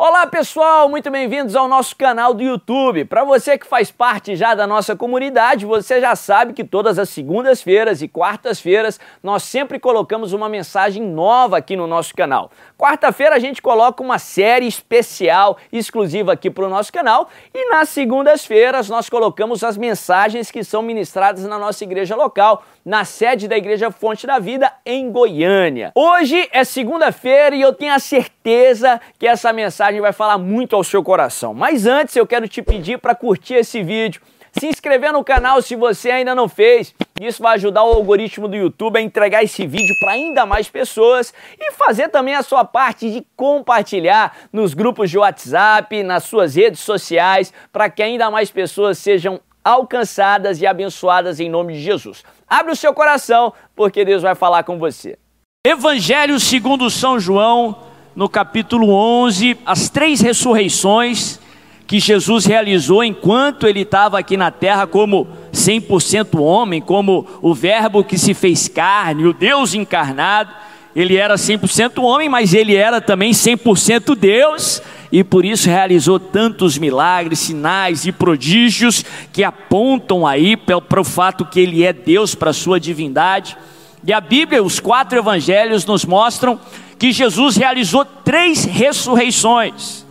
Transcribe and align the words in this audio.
Olá 0.00 0.17
pessoal, 0.26 0.88
muito 0.88 1.10
bem-vindos 1.10 1.54
ao 1.54 1.68
nosso 1.68 1.94
canal 1.94 2.34
do 2.34 2.42
YouTube. 2.42 3.04
Para 3.04 3.22
você 3.22 3.56
que 3.56 3.66
faz 3.66 3.90
parte 3.90 4.34
já 4.34 4.54
da 4.54 4.66
nossa 4.66 4.96
comunidade, 4.96 5.64
você 5.64 6.00
já 6.00 6.16
sabe 6.16 6.52
que 6.52 6.64
todas 6.64 6.98
as 6.98 7.08
segundas-feiras 7.08 8.02
e 8.02 8.08
quartas-feiras 8.08 8.98
nós 9.22 9.44
sempre 9.44 9.78
colocamos 9.78 10.32
uma 10.32 10.48
mensagem 10.48 11.02
nova 11.02 11.58
aqui 11.58 11.76
no 11.76 11.86
nosso 11.86 12.14
canal. 12.14 12.50
Quarta-feira 12.76 13.36
a 13.36 13.38
gente 13.38 13.62
coloca 13.62 14.02
uma 14.02 14.18
série 14.18 14.66
especial 14.66 15.56
exclusiva 15.72 16.32
aqui 16.32 16.50
para 16.50 16.66
o 16.66 16.68
nosso 16.68 16.92
canal 16.92 17.28
e 17.54 17.70
nas 17.70 17.88
segundas-feiras 17.88 18.88
nós 18.88 19.08
colocamos 19.08 19.62
as 19.62 19.76
mensagens 19.76 20.50
que 20.50 20.64
são 20.64 20.82
ministradas 20.82 21.44
na 21.44 21.58
nossa 21.58 21.84
igreja 21.84 22.16
local, 22.16 22.64
na 22.84 23.04
sede 23.04 23.46
da 23.46 23.56
Igreja 23.56 23.90
Fonte 23.90 24.26
da 24.26 24.38
Vida 24.38 24.72
em 24.84 25.10
Goiânia. 25.12 25.92
Hoje 25.94 26.48
é 26.52 26.64
segunda-feira 26.64 27.54
e 27.54 27.60
eu 27.60 27.72
tenho 27.72 27.94
a 27.94 27.98
certeza 27.98 29.00
que 29.18 29.26
essa 29.26 29.52
mensagem 29.52 30.00
vai 30.00 30.07
falar 30.12 30.38
muito 30.38 30.74
ao 30.76 30.84
seu 30.84 31.02
coração. 31.02 31.54
Mas 31.54 31.86
antes 31.86 32.16
eu 32.16 32.26
quero 32.26 32.48
te 32.48 32.62
pedir 32.62 32.98
para 32.98 33.14
curtir 33.14 33.54
esse 33.54 33.82
vídeo 33.82 34.20
se 34.58 34.66
inscrever 34.66 35.12
no 35.12 35.24
canal 35.24 35.60
se 35.62 35.76
você 35.76 36.10
ainda 36.10 36.34
não 36.34 36.48
fez. 36.48 36.94
Isso 37.20 37.42
vai 37.42 37.54
ajudar 37.54 37.84
o 37.84 37.92
algoritmo 37.92 38.48
do 38.48 38.56
YouTube 38.56 38.98
a 38.98 39.00
entregar 39.00 39.42
esse 39.42 39.66
vídeo 39.66 39.94
para 40.00 40.12
ainda 40.12 40.46
mais 40.46 40.68
pessoas 40.68 41.32
e 41.58 41.72
fazer 41.72 42.08
também 42.08 42.34
a 42.34 42.42
sua 42.42 42.64
parte 42.64 43.10
de 43.10 43.26
compartilhar 43.36 44.36
nos 44.52 44.74
grupos 44.74 45.10
de 45.10 45.18
WhatsApp, 45.18 46.02
nas 46.02 46.24
suas 46.24 46.54
redes 46.54 46.80
sociais, 46.80 47.52
para 47.72 47.88
que 47.90 48.02
ainda 48.02 48.30
mais 48.30 48.50
pessoas 48.50 48.98
sejam 48.98 49.40
alcançadas 49.64 50.60
e 50.60 50.66
abençoadas 50.66 51.40
em 51.40 51.50
nome 51.50 51.74
de 51.74 51.80
Jesus. 51.80 52.24
Abre 52.46 52.72
o 52.72 52.76
seu 52.76 52.94
coração, 52.94 53.52
porque 53.74 54.04
Deus 54.04 54.22
vai 54.22 54.34
falar 54.34 54.62
com 54.62 54.78
você. 54.78 55.18
Evangelho 55.66 56.38
segundo 56.40 56.88
São 56.88 57.18
João, 57.20 57.76
no 58.18 58.28
capítulo 58.28 58.90
11, 58.90 59.58
as 59.64 59.88
três 59.88 60.20
ressurreições 60.20 61.38
que 61.86 62.00
Jesus 62.00 62.46
realizou 62.46 63.04
enquanto 63.04 63.64
ele 63.64 63.82
estava 63.82 64.18
aqui 64.18 64.36
na 64.36 64.50
terra 64.50 64.88
como 64.88 65.28
100% 65.52 66.40
homem, 66.40 66.80
como 66.80 67.24
o 67.40 67.54
Verbo 67.54 68.02
que 68.02 68.18
se 68.18 68.34
fez 68.34 68.66
carne, 68.66 69.24
o 69.24 69.32
Deus 69.32 69.72
encarnado. 69.72 70.50
Ele 70.96 71.14
era 71.16 71.36
100% 71.36 72.02
homem, 72.02 72.28
mas 72.28 72.54
ele 72.54 72.74
era 72.74 73.00
também 73.00 73.30
100% 73.30 74.16
Deus, 74.16 74.82
e 75.12 75.22
por 75.22 75.44
isso 75.44 75.68
realizou 75.68 76.18
tantos 76.18 76.76
milagres, 76.76 77.38
sinais 77.38 78.04
e 78.04 78.10
prodígios 78.10 79.04
que 79.32 79.44
apontam 79.44 80.26
aí 80.26 80.56
para 80.56 81.00
o 81.00 81.04
fato 81.04 81.44
que 81.44 81.60
ele 81.60 81.84
é 81.84 81.92
Deus, 81.92 82.34
para 82.34 82.50
a 82.50 82.52
sua 82.52 82.80
divindade. 82.80 83.56
E 84.04 84.12
a 84.12 84.20
Bíblia, 84.20 84.60
os 84.60 84.80
quatro 84.80 85.16
evangelhos 85.16 85.86
nos 85.86 86.04
mostram 86.04 86.58
que 86.98 87.12
Jesus 87.12 87.56
realizou 87.56 88.04
três 88.04 88.64
ressurreições 88.64 90.08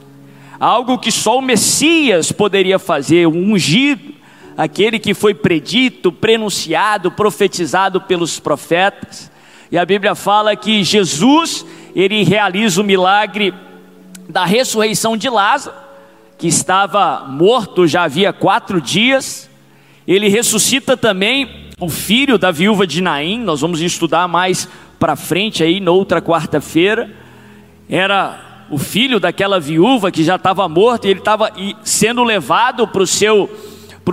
algo 0.60 0.98
que 0.98 1.12
só 1.12 1.38
o 1.38 1.42
Messias 1.42 2.32
poderia 2.32 2.80
fazer, 2.80 3.28
o 3.28 3.32
ungido, 3.32 4.14
aquele 4.58 5.00
que 5.00 5.14
foi 5.14 5.34
predito, 5.34 6.12
prenunciado, 6.12 7.12
profetizado 7.12 8.02
pelos 8.02 8.40
profetas. 8.40 9.32
E 9.72 9.78
a 9.78 9.86
Bíblia 9.86 10.16
fala 10.16 10.56
que 10.56 10.84
Jesus, 10.84 11.66
ele 11.96 12.24
realiza 12.24 12.82
o 12.82 12.84
milagre 12.84 13.54
da 14.28 14.46
ressurreição 14.46 15.16
de 15.16 15.30
Lázaro, 15.30 15.76
que 16.38 16.48
estava 16.48 17.26
morto 17.28 17.88
já 17.88 18.04
havia 18.04 18.34
quatro 18.34 18.82
dias. 18.82 19.50
Ele 20.08 20.30
ressuscita 20.30 20.96
também 20.98 21.68
o 21.80 21.90
filho 21.90 22.40
da 22.40 22.50
viúva 22.50 22.88
de 22.88 23.02
Naim, 23.02 23.40
nós 23.40 23.62
vamos 23.62 23.82
estudar 23.82 24.28
mais 24.28 24.68
para 25.00 25.16
frente 25.16 25.64
aí, 25.64 25.80
noutra 25.80 26.22
quarta-feira. 26.22 27.12
Era 27.90 28.66
o 28.70 28.78
filho 28.78 29.20
daquela 29.20 29.60
viúva 29.60 30.12
que 30.12 30.24
já 30.24 30.36
estava 30.36 30.68
morto, 30.68 31.06
e 31.06 31.12
ele 31.12 31.20
estava 31.20 31.52
sendo 31.84 32.24
levado 32.24 32.88
para 32.88 33.02
o 33.02 33.08
seu, 33.08 33.50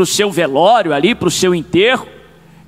seu 0.06 0.30
velório 0.30 0.92
ali, 0.92 1.14
para 1.14 1.28
o 1.28 1.30
seu 1.30 1.54
enterro. 1.54 2.06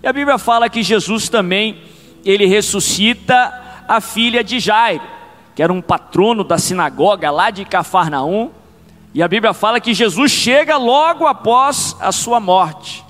E 0.02 0.06
a 0.06 0.12
Bíblia 0.12 0.38
fala 0.38 0.68
que 0.68 0.82
Jesus 0.82 1.28
também, 1.28 1.78
ele 2.24 2.46
ressuscita 2.46 3.84
a 3.88 4.00
filha 4.00 4.42
de 4.42 4.58
Jairo, 4.58 5.02
que 5.54 5.62
era 5.62 5.72
um 5.72 5.80
patrono 5.80 6.42
da 6.42 6.58
sinagoga 6.58 7.30
lá 7.30 7.50
de 7.50 7.64
Cafarnaum. 7.64 8.50
E 9.14 9.22
a 9.22 9.28
Bíblia 9.28 9.54
fala 9.54 9.80
que 9.80 9.94
Jesus 9.94 10.30
chega 10.30 10.76
logo 10.76 11.26
após 11.26 11.96
a 12.00 12.12
sua 12.12 12.38
morte. 12.38 13.04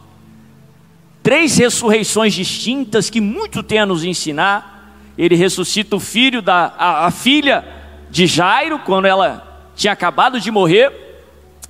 Três 1.22 1.56
ressurreições 1.56 2.32
distintas 2.34 3.10
que 3.10 3.20
muito 3.20 3.62
tem 3.62 3.80
a 3.80 3.86
nos 3.86 4.04
ensinar. 4.04 4.75
Ele 5.16 5.34
ressuscita 5.34 5.96
o 5.96 6.00
filho 6.00 6.42
da 6.42 6.72
a, 6.78 7.06
a 7.06 7.10
filha 7.10 7.64
de 8.10 8.26
Jairo, 8.26 8.78
quando 8.78 9.06
ela 9.06 9.70
tinha 9.74 9.92
acabado 9.92 10.40
de 10.40 10.50
morrer. 10.50 10.92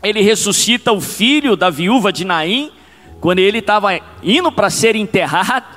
Ele 0.03 0.21
ressuscita 0.21 0.93
o 0.93 1.01
filho 1.01 1.57
da 1.57 1.71
viúva 1.71 2.13
de 2.13 2.25
Naim, 2.25 2.71
quando 3.21 3.39
ele 3.39 3.59
estava 3.59 3.99
indo 4.23 4.51
para 4.51 4.69
ser 4.69 4.97
enterrado. 4.97 5.77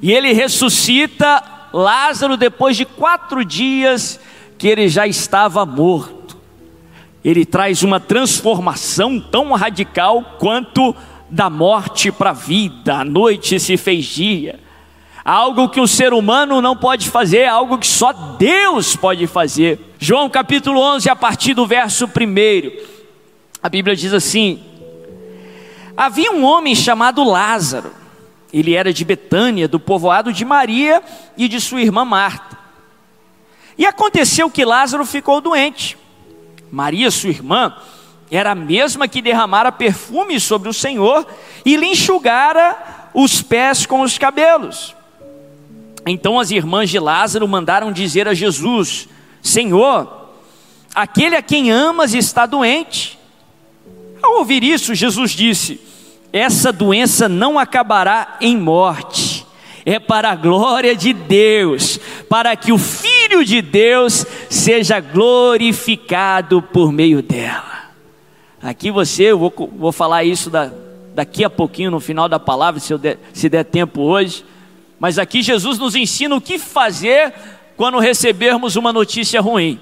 E 0.00 0.12
ele 0.12 0.32
ressuscita 0.32 1.42
Lázaro 1.72 2.36
depois 2.36 2.76
de 2.76 2.84
quatro 2.84 3.44
dias 3.44 4.18
que 4.56 4.68
ele 4.68 4.88
já 4.88 5.06
estava 5.06 5.66
morto. 5.66 6.38
Ele 7.24 7.44
traz 7.44 7.82
uma 7.82 8.00
transformação 8.00 9.20
tão 9.20 9.52
radical 9.52 10.36
quanto 10.38 10.94
da 11.28 11.50
morte 11.50 12.10
para 12.10 12.30
a 12.30 12.34
vida. 12.34 12.96
A 12.96 13.04
noite 13.04 13.60
se 13.60 13.76
fez 13.76 14.06
dia 14.06 14.58
algo 15.24 15.68
que 15.68 15.80
o 15.80 15.86
ser 15.86 16.12
humano 16.12 16.60
não 16.60 16.76
pode 16.76 17.08
fazer, 17.08 17.46
algo 17.46 17.78
que 17.78 17.86
só 17.86 18.12
Deus 18.12 18.96
pode 18.96 19.26
fazer. 19.26 19.94
João 19.98 20.28
capítulo 20.30 20.80
11, 20.80 21.08
a 21.10 21.16
partir 21.16 21.54
do 21.54 21.66
verso 21.66 22.06
1, 22.06 22.10
a 23.62 23.68
Bíblia 23.68 23.94
diz 23.94 24.12
assim: 24.12 24.62
Havia 25.96 26.32
um 26.32 26.44
homem 26.44 26.74
chamado 26.74 27.22
Lázaro, 27.22 27.92
ele 28.52 28.74
era 28.74 28.92
de 28.92 29.04
Betânia, 29.04 29.68
do 29.68 29.78
povoado 29.78 30.32
de 30.32 30.44
Maria 30.44 31.02
e 31.36 31.48
de 31.48 31.60
sua 31.60 31.82
irmã 31.82 32.04
Marta. 32.04 32.58
E 33.76 33.86
aconteceu 33.86 34.50
que 34.50 34.64
Lázaro 34.64 35.04
ficou 35.04 35.40
doente. 35.40 35.96
Maria, 36.70 37.10
sua 37.10 37.30
irmã, 37.30 37.74
era 38.30 38.52
a 38.52 38.54
mesma 38.54 39.08
que 39.08 39.22
derramara 39.22 39.72
perfume 39.72 40.38
sobre 40.38 40.68
o 40.68 40.74
Senhor 40.74 41.26
e 41.64 41.76
lhe 41.76 41.86
enxugara 41.86 43.10
os 43.12 43.42
pés 43.42 43.86
com 43.86 44.02
os 44.02 44.16
cabelos. 44.18 44.94
Então 46.06 46.38
as 46.38 46.50
irmãs 46.50 46.88
de 46.88 46.98
Lázaro 46.98 47.46
mandaram 47.46 47.92
dizer 47.92 48.26
a 48.26 48.34
Jesus: 48.34 49.08
Senhor, 49.42 50.28
aquele 50.94 51.36
a 51.36 51.42
quem 51.42 51.70
amas 51.70 52.14
está 52.14 52.46
doente. 52.46 53.18
Ao 54.22 54.38
ouvir 54.38 54.62
isso, 54.62 54.94
Jesus 54.94 55.32
disse: 55.32 55.80
Essa 56.32 56.72
doença 56.72 57.28
não 57.28 57.58
acabará 57.58 58.36
em 58.40 58.56
morte, 58.56 59.46
é 59.84 59.98
para 59.98 60.30
a 60.30 60.36
glória 60.36 60.94
de 60.94 61.12
Deus, 61.12 61.98
para 62.28 62.54
que 62.56 62.72
o 62.72 62.78
Filho 62.78 63.44
de 63.44 63.62
Deus 63.62 64.26
seja 64.48 65.00
glorificado 65.00 66.62
por 66.62 66.92
meio 66.92 67.22
dela. 67.22 67.70
Aqui 68.62 68.90
você, 68.90 69.24
eu 69.24 69.38
vou, 69.38 69.52
vou 69.78 69.90
falar 69.90 70.24
isso 70.24 70.50
da, 70.50 70.70
daqui 71.14 71.44
a 71.44 71.50
pouquinho, 71.50 71.90
no 71.90 72.00
final 72.00 72.28
da 72.28 72.38
palavra, 72.38 72.78
se, 72.78 72.96
der, 72.98 73.18
se 73.32 73.48
der 73.48 73.64
tempo 73.64 74.02
hoje. 74.02 74.44
Mas 75.00 75.18
aqui 75.18 75.42
Jesus 75.42 75.78
nos 75.78 75.96
ensina 75.96 76.36
o 76.36 76.40
que 76.40 76.58
fazer 76.58 77.32
quando 77.74 77.98
recebermos 77.98 78.76
uma 78.76 78.92
notícia 78.92 79.40
ruim. 79.40 79.80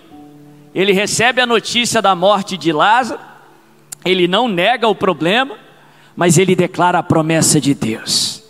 Ele 0.72 0.92
recebe 0.92 1.40
a 1.40 1.46
notícia 1.46 2.00
da 2.00 2.14
morte 2.14 2.56
de 2.56 2.72
Lázaro, 2.72 3.20
ele 4.04 4.28
não 4.28 4.46
nega 4.46 4.86
o 4.86 4.94
problema, 4.94 5.56
mas 6.16 6.38
ele 6.38 6.54
declara 6.54 7.00
a 7.00 7.02
promessa 7.02 7.60
de 7.60 7.74
Deus. 7.74 8.44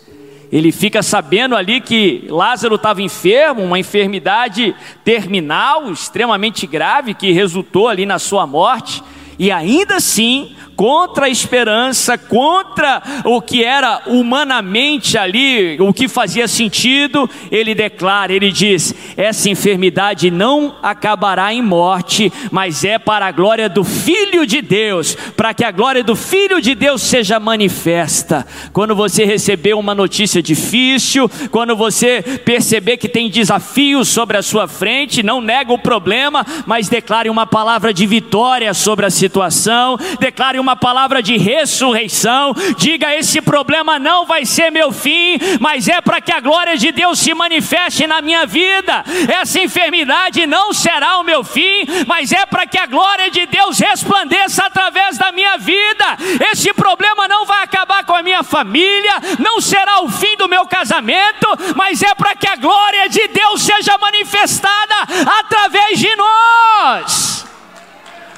Ele 0.51 0.71
fica 0.71 1.01
sabendo 1.01 1.55
ali 1.55 1.81
que 1.81 2.27
Lázaro 2.29 2.75
estava 2.75 3.01
enfermo, 3.01 3.63
uma 3.63 3.79
enfermidade 3.79 4.75
terminal, 5.03 5.91
extremamente 5.91 6.67
grave, 6.67 7.15
que 7.15 7.31
resultou 7.31 7.87
ali 7.87 8.05
na 8.05 8.19
sua 8.19 8.45
morte, 8.45 9.03
e 9.39 9.51
ainda 9.51 9.95
assim 9.95 10.55
contra 10.79 11.25
a 11.25 11.29
esperança, 11.29 12.17
contra 12.17 13.03
o 13.25 13.41
que 13.41 13.65
era 13.65 14.03
humanamente 14.07 15.17
ali, 15.17 15.77
o 15.81 15.91
que 15.91 16.07
fazia 16.07 16.47
sentido, 16.47 17.29
ele 17.51 17.75
declara, 17.75 18.31
ele 18.31 18.49
diz: 18.49 18.95
essa 19.17 19.49
enfermidade 19.49 20.31
não 20.31 20.77
acabará 20.81 21.53
em 21.53 21.61
morte, 21.61 22.31
mas 22.49 22.85
é 22.85 22.97
para 22.97 23.25
a 23.25 23.31
glória 23.33 23.67
do 23.67 23.83
Filho 23.83 24.45
de 24.45 24.61
Deus, 24.61 25.15
para 25.35 25.53
que 25.53 25.65
a 25.65 25.71
glória 25.71 26.01
do 26.01 26.15
Filho 26.15 26.61
de 26.61 26.73
Deus 26.73 27.01
seja 27.01 27.41
manifesta. 27.41 28.47
Quando 28.71 28.95
você 28.95 29.25
receber 29.25 29.73
uma 29.73 29.93
notícia 29.93 30.41
difícil, 30.41 31.29
quando 31.51 31.75
você 31.75 32.21
perceber 32.45 32.95
que 32.95 33.09
tem 33.09 33.29
desafios 33.29 34.07
sobre 34.07 34.37
a 34.37 34.41
sua 34.41 34.65
frente, 34.65 35.23
não 35.23 35.41
nega 35.41 35.73
o 35.73 35.77
problema, 35.77 36.45
mas 36.65 36.87
declare 36.87 37.29
uma 37.29 37.45
palavra 37.45 37.93
de 37.93 38.07
vitória 38.07 38.73
sobre 38.73 39.05
a 39.05 39.09
situação, 39.09 39.97
declare 40.21 40.57
uma 40.57 40.68
uma 40.69 40.75
palavra 40.75 41.21
de 41.23 41.35
ressurreição. 41.35 42.53
Diga: 42.77 43.15
esse 43.15 43.41
problema 43.41 43.97
não 43.97 44.25
vai 44.25 44.45
ser 44.45 44.71
meu 44.71 44.91
fim, 44.91 45.37
mas 45.59 45.87
é 45.87 45.99
para 45.99 46.21
que 46.21 46.31
a 46.31 46.39
glória 46.39 46.77
de 46.77 46.91
Deus 46.91 47.19
se 47.19 47.33
manifeste 47.33 48.05
na 48.05 48.21
minha 48.21 48.45
vida. 48.45 49.03
Essa 49.27 49.59
enfermidade 49.59 50.45
não 50.45 50.71
será 50.71 51.17
o 51.17 51.23
meu 51.23 51.43
fim, 51.43 51.85
mas 52.05 52.31
é 52.31 52.45
para 52.45 52.67
que 52.67 52.77
a 52.77 52.85
glória 52.85 53.31
de 53.31 53.45
Deus 53.47 53.79
resplandeça 53.79 54.65
através 54.65 55.17
da 55.17 55.31
minha 55.31 55.57
vida. 55.57 56.05
Esse 56.51 56.71
problema 56.73 57.27
não 57.27 57.45
vai 57.45 57.63
acabar 57.63 58.05
com 58.05 58.13
a 58.13 58.21
minha 58.21 58.43
família, 58.43 59.15
não 59.39 59.59
será 59.59 60.01
o 60.01 60.09
fim 60.09 60.37
do 60.37 60.47
meu 60.47 60.67
casamento, 60.67 61.47
mas 61.75 62.03
é 62.03 62.13
para 62.13 62.35
que 62.35 62.47
a 62.47 62.55
glória 62.55 63.09
de 63.09 63.27
Deus 63.29 63.61
seja 63.63 63.97
manifestada 63.97 64.95
através 65.39 65.97
de 65.97 66.15
nós. 66.15 67.45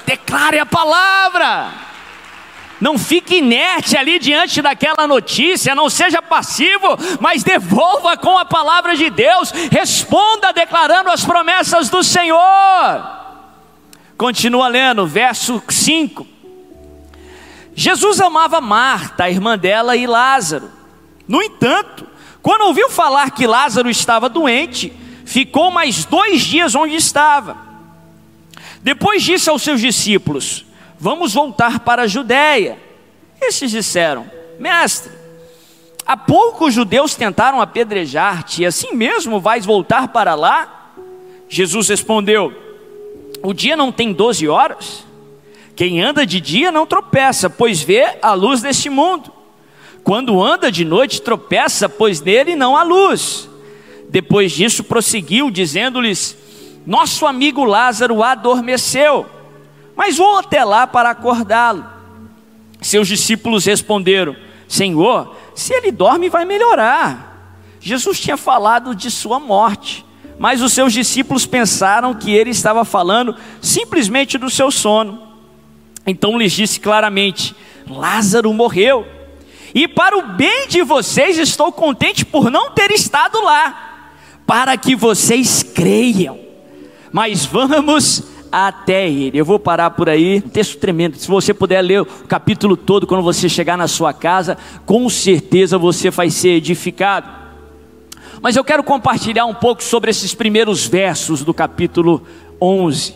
Declare 0.06 0.58
a 0.58 0.66
palavra. 0.66 1.91
Não 2.82 2.98
fique 2.98 3.36
inerte 3.36 3.96
ali 3.96 4.18
diante 4.18 4.60
daquela 4.60 5.06
notícia, 5.06 5.72
não 5.72 5.88
seja 5.88 6.20
passivo, 6.20 6.98
mas 7.20 7.44
devolva 7.44 8.16
com 8.16 8.36
a 8.36 8.44
palavra 8.44 8.96
de 8.96 9.08
Deus, 9.08 9.52
responda 9.70 10.52
declarando 10.52 11.08
as 11.08 11.24
promessas 11.24 11.88
do 11.88 12.02
Senhor. 12.02 12.40
Continua 14.18 14.66
lendo, 14.66 15.06
verso 15.06 15.62
5. 15.68 16.26
Jesus 17.72 18.20
amava 18.20 18.60
Marta, 18.60 19.22
a 19.22 19.30
irmã 19.30 19.56
dela, 19.56 19.96
e 19.96 20.04
Lázaro. 20.04 20.68
No 21.28 21.40
entanto, 21.40 22.04
quando 22.42 22.62
ouviu 22.62 22.90
falar 22.90 23.30
que 23.30 23.46
Lázaro 23.46 23.88
estava 23.88 24.28
doente, 24.28 24.92
ficou 25.24 25.70
mais 25.70 26.04
dois 26.04 26.40
dias 26.40 26.74
onde 26.74 26.96
estava. 26.96 27.56
Depois 28.82 29.22
disse 29.22 29.48
aos 29.48 29.62
seus 29.62 29.80
discípulos: 29.80 30.66
Vamos 31.02 31.34
voltar 31.34 31.80
para 31.80 32.02
a 32.02 32.06
Judéia. 32.06 32.78
Estes 33.40 33.72
disseram: 33.72 34.24
Mestre, 34.60 35.10
há 36.06 36.16
pouco 36.16 36.66
os 36.66 36.74
judeus 36.74 37.16
tentaram 37.16 37.60
apedrejar-te, 37.60 38.62
e 38.62 38.66
assim 38.66 38.94
mesmo 38.94 39.40
vais 39.40 39.66
voltar 39.66 40.06
para 40.06 40.36
lá? 40.36 40.92
Jesus 41.48 41.88
respondeu: 41.88 42.52
O 43.42 43.52
dia 43.52 43.74
não 43.74 43.90
tem 43.90 44.12
doze 44.12 44.46
horas? 44.46 45.04
Quem 45.74 46.00
anda 46.00 46.24
de 46.24 46.40
dia 46.40 46.70
não 46.70 46.86
tropeça, 46.86 47.50
pois 47.50 47.82
vê 47.82 48.18
a 48.22 48.32
luz 48.32 48.62
deste 48.62 48.88
mundo. 48.88 49.32
Quando 50.04 50.40
anda 50.40 50.70
de 50.70 50.84
noite, 50.84 51.20
tropeça, 51.20 51.88
pois 51.88 52.20
nele 52.20 52.54
não 52.54 52.76
há 52.76 52.84
luz. 52.84 53.50
Depois 54.08 54.52
disso, 54.52 54.84
prosseguiu, 54.84 55.50
dizendo-lhes: 55.50 56.38
Nosso 56.86 57.26
amigo 57.26 57.64
Lázaro 57.64 58.22
adormeceu, 58.22 59.26
mas 60.02 60.16
vou 60.16 60.36
até 60.36 60.64
lá 60.64 60.84
para 60.84 61.10
acordá-lo. 61.10 61.86
Seus 62.80 63.06
discípulos 63.06 63.66
responderam: 63.66 64.34
Senhor, 64.66 65.36
se 65.54 65.72
ele 65.72 65.92
dorme, 65.92 66.28
vai 66.28 66.44
melhorar. 66.44 67.76
Jesus 67.80 68.18
tinha 68.18 68.36
falado 68.36 68.96
de 68.96 69.08
sua 69.12 69.38
morte, 69.38 70.04
mas 70.40 70.60
os 70.60 70.72
seus 70.72 70.92
discípulos 70.92 71.46
pensaram 71.46 72.14
que 72.14 72.32
ele 72.32 72.50
estava 72.50 72.84
falando 72.84 73.36
simplesmente 73.60 74.36
do 74.36 74.50
seu 74.50 74.72
sono. 74.72 75.22
Então 76.04 76.36
lhes 76.36 76.50
disse 76.50 76.80
claramente: 76.80 77.54
Lázaro 77.88 78.52
morreu, 78.52 79.06
e 79.72 79.86
para 79.86 80.18
o 80.18 80.32
bem 80.32 80.66
de 80.66 80.82
vocês 80.82 81.38
estou 81.38 81.70
contente 81.70 82.24
por 82.24 82.50
não 82.50 82.72
ter 82.72 82.90
estado 82.90 83.40
lá, 83.40 84.10
para 84.48 84.76
que 84.76 84.96
vocês 84.96 85.62
creiam. 85.62 86.40
Mas 87.12 87.44
vamos 87.44 88.31
até 88.52 89.08
ele. 89.08 89.38
Eu 89.38 89.44
vou 89.46 89.58
parar 89.58 89.90
por 89.90 90.10
aí, 90.10 90.42
um 90.44 90.48
texto 90.48 90.78
tremendo. 90.78 91.16
Se 91.16 91.26
você 91.26 91.54
puder 91.54 91.80
ler 91.80 92.02
o 92.02 92.06
capítulo 92.06 92.76
todo 92.76 93.06
quando 93.06 93.22
você 93.22 93.48
chegar 93.48 93.78
na 93.78 93.88
sua 93.88 94.12
casa, 94.12 94.58
com 94.84 95.08
certeza 95.08 95.78
você 95.78 96.10
vai 96.10 96.28
ser 96.28 96.50
edificado. 96.50 97.28
Mas 98.42 98.54
eu 98.54 98.64
quero 98.64 98.84
compartilhar 98.84 99.46
um 99.46 99.54
pouco 99.54 99.82
sobre 99.82 100.10
esses 100.10 100.34
primeiros 100.34 100.86
versos 100.86 101.42
do 101.42 101.54
capítulo 101.54 102.22
11. 102.60 103.14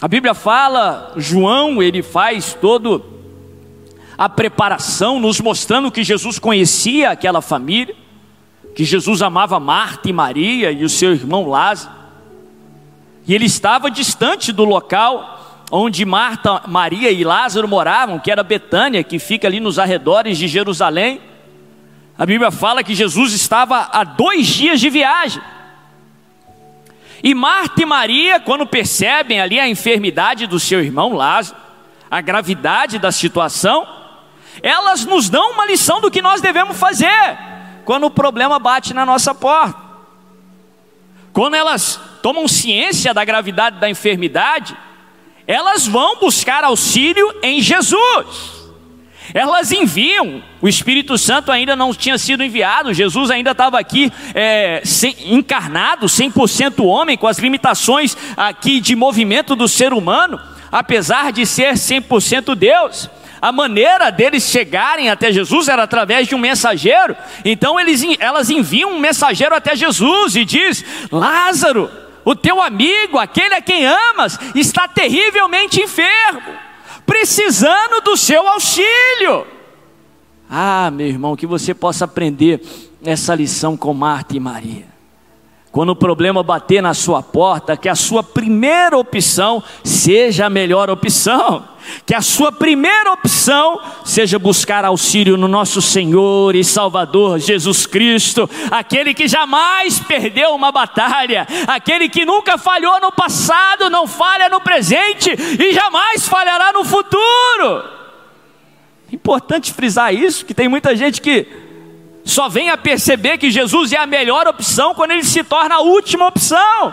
A 0.00 0.08
Bíblia 0.08 0.32
fala, 0.32 1.12
João, 1.16 1.82
ele 1.82 2.02
faz 2.02 2.54
todo 2.54 3.04
a 4.16 4.28
preparação, 4.28 5.20
nos 5.20 5.40
mostrando 5.40 5.90
que 5.90 6.02
Jesus 6.02 6.38
conhecia 6.38 7.10
aquela 7.10 7.42
família, 7.42 7.94
que 8.74 8.84
Jesus 8.84 9.20
amava 9.22 9.60
Marta 9.60 10.08
e 10.08 10.12
Maria 10.12 10.70
e 10.70 10.84
o 10.84 10.88
seu 10.88 11.12
irmão 11.12 11.48
Lázaro. 11.48 12.05
E 13.26 13.34
ele 13.34 13.46
estava 13.46 13.90
distante 13.90 14.52
do 14.52 14.64
local 14.64 15.64
onde 15.70 16.04
Marta, 16.04 16.62
Maria 16.66 17.10
e 17.10 17.24
Lázaro 17.24 17.66
moravam, 17.66 18.18
que 18.18 18.30
era 18.30 18.42
Betânia, 18.42 19.02
que 19.02 19.18
fica 19.18 19.48
ali 19.48 19.58
nos 19.58 19.78
arredores 19.78 20.38
de 20.38 20.46
Jerusalém. 20.46 21.20
A 22.16 22.24
Bíblia 22.24 22.50
fala 22.50 22.84
que 22.84 22.94
Jesus 22.94 23.32
estava 23.32 23.88
a 23.92 24.04
dois 24.04 24.46
dias 24.46 24.80
de 24.80 24.88
viagem. 24.88 25.42
E 27.22 27.34
Marta 27.34 27.82
e 27.82 27.86
Maria, 27.86 28.38
quando 28.38 28.66
percebem 28.66 29.40
ali 29.40 29.58
a 29.58 29.68
enfermidade 29.68 30.46
do 30.46 30.60
seu 30.60 30.80
irmão 30.80 31.14
Lázaro, 31.14 31.58
a 32.08 32.20
gravidade 32.20 32.98
da 32.98 33.10
situação, 33.10 33.86
elas 34.62 35.04
nos 35.04 35.28
dão 35.28 35.52
uma 35.52 35.66
lição 35.66 36.00
do 36.00 36.10
que 36.10 36.22
nós 36.22 36.40
devemos 36.40 36.78
fazer 36.78 37.38
quando 37.84 38.04
o 38.04 38.10
problema 38.10 38.58
bate 38.58 38.94
na 38.94 39.04
nossa 39.04 39.34
porta. 39.34 39.80
Quando 41.32 41.54
elas 41.54 42.00
tomam 42.26 42.48
ciência 42.48 43.14
da 43.14 43.24
gravidade 43.24 43.78
da 43.78 43.88
enfermidade, 43.88 44.76
elas 45.46 45.86
vão 45.86 46.18
buscar 46.18 46.64
auxílio 46.64 47.32
em 47.40 47.62
Jesus. 47.62 48.66
Elas 49.32 49.70
enviam, 49.70 50.42
o 50.60 50.66
Espírito 50.66 51.16
Santo 51.16 51.52
ainda 51.52 51.76
não 51.76 51.94
tinha 51.94 52.18
sido 52.18 52.42
enviado, 52.42 52.92
Jesus 52.92 53.30
ainda 53.30 53.52
estava 53.52 53.78
aqui 53.78 54.12
é, 54.34 54.82
sem, 54.84 55.14
encarnado, 55.36 56.06
100% 56.06 56.84
homem, 56.84 57.16
com 57.16 57.28
as 57.28 57.38
limitações 57.38 58.16
aqui 58.36 58.80
de 58.80 58.96
movimento 58.96 59.54
do 59.54 59.68
ser 59.68 59.92
humano, 59.92 60.40
apesar 60.72 61.30
de 61.30 61.46
ser 61.46 61.74
100% 61.74 62.56
Deus. 62.56 63.08
A 63.40 63.52
maneira 63.52 64.10
deles 64.10 64.50
chegarem 64.50 65.10
até 65.10 65.30
Jesus 65.30 65.68
era 65.68 65.84
através 65.84 66.26
de 66.26 66.34
um 66.34 66.38
mensageiro. 66.38 67.14
Então 67.44 67.78
eles, 67.78 68.02
elas 68.18 68.50
enviam 68.50 68.94
um 68.94 68.98
mensageiro 68.98 69.54
até 69.54 69.76
Jesus 69.76 70.34
e 70.34 70.44
diz: 70.44 70.84
Lázaro, 71.12 72.05
o 72.26 72.36
teu 72.36 72.60
amigo, 72.60 73.18
aquele 73.18 73.54
a 73.54 73.62
quem 73.62 73.86
amas, 73.86 74.38
está 74.54 74.86
terrivelmente 74.86 75.80
enfermo 75.80 76.66
precisando 77.06 78.02
do 78.02 78.16
seu 78.16 78.46
auxílio. 78.46 79.46
Ah, 80.50 80.90
meu 80.90 81.06
irmão, 81.06 81.36
que 81.36 81.46
você 81.46 81.72
possa 81.72 82.04
aprender 82.04 82.60
essa 83.02 83.34
lição 83.34 83.76
com 83.76 83.94
Marta 83.94 84.36
e 84.36 84.40
Maria. 84.40 84.95
Quando 85.76 85.90
o 85.90 85.94
problema 85.94 86.42
bater 86.42 86.80
na 86.80 86.94
sua 86.94 87.22
porta, 87.22 87.76
que 87.76 87.86
a 87.86 87.94
sua 87.94 88.22
primeira 88.22 88.96
opção 88.96 89.62
seja 89.84 90.46
a 90.46 90.48
melhor 90.48 90.88
opção. 90.88 91.68
Que 92.06 92.14
a 92.14 92.22
sua 92.22 92.50
primeira 92.50 93.12
opção 93.12 93.78
seja 94.02 94.38
buscar 94.38 94.86
auxílio 94.86 95.36
no 95.36 95.46
nosso 95.46 95.82
Senhor 95.82 96.54
e 96.54 96.64
Salvador 96.64 97.38
Jesus 97.38 97.84
Cristo, 97.84 98.48
aquele 98.70 99.12
que 99.12 99.28
jamais 99.28 100.00
perdeu 100.00 100.54
uma 100.54 100.72
batalha, 100.72 101.46
aquele 101.66 102.08
que 102.08 102.24
nunca 102.24 102.56
falhou 102.56 102.98
no 102.98 103.12
passado, 103.12 103.90
não 103.90 104.06
falha 104.06 104.48
no 104.48 104.62
presente 104.62 105.30
e 105.30 105.74
jamais 105.74 106.26
falhará 106.26 106.72
no 106.72 106.86
futuro. 106.86 107.84
Importante 109.12 109.74
frisar 109.74 110.14
isso, 110.14 110.46
que 110.46 110.54
tem 110.54 110.68
muita 110.68 110.96
gente 110.96 111.20
que 111.20 111.65
só 112.26 112.48
vem 112.48 112.70
a 112.70 112.76
perceber 112.76 113.38
que 113.38 113.52
Jesus 113.52 113.92
é 113.92 113.98
a 113.98 114.06
melhor 114.06 114.48
opção 114.48 114.92
quando 114.96 115.12
ele 115.12 115.22
se 115.22 115.44
torna 115.44 115.76
a 115.76 115.80
última 115.80 116.26
opção. 116.26 116.92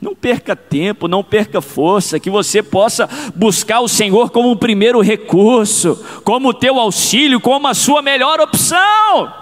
Não 0.00 0.12
perca 0.12 0.56
tempo, 0.56 1.06
não 1.06 1.22
perca 1.22 1.60
força, 1.60 2.18
que 2.18 2.28
você 2.28 2.60
possa 2.60 3.08
buscar 3.36 3.78
o 3.78 3.86
Senhor 3.86 4.30
como 4.30 4.50
o 4.50 4.56
primeiro 4.56 5.00
recurso, 5.00 6.04
como 6.24 6.48
o 6.48 6.54
teu 6.54 6.80
auxílio, 6.80 7.40
como 7.40 7.68
a 7.68 7.74
sua 7.74 8.02
melhor 8.02 8.40
opção. 8.40 9.32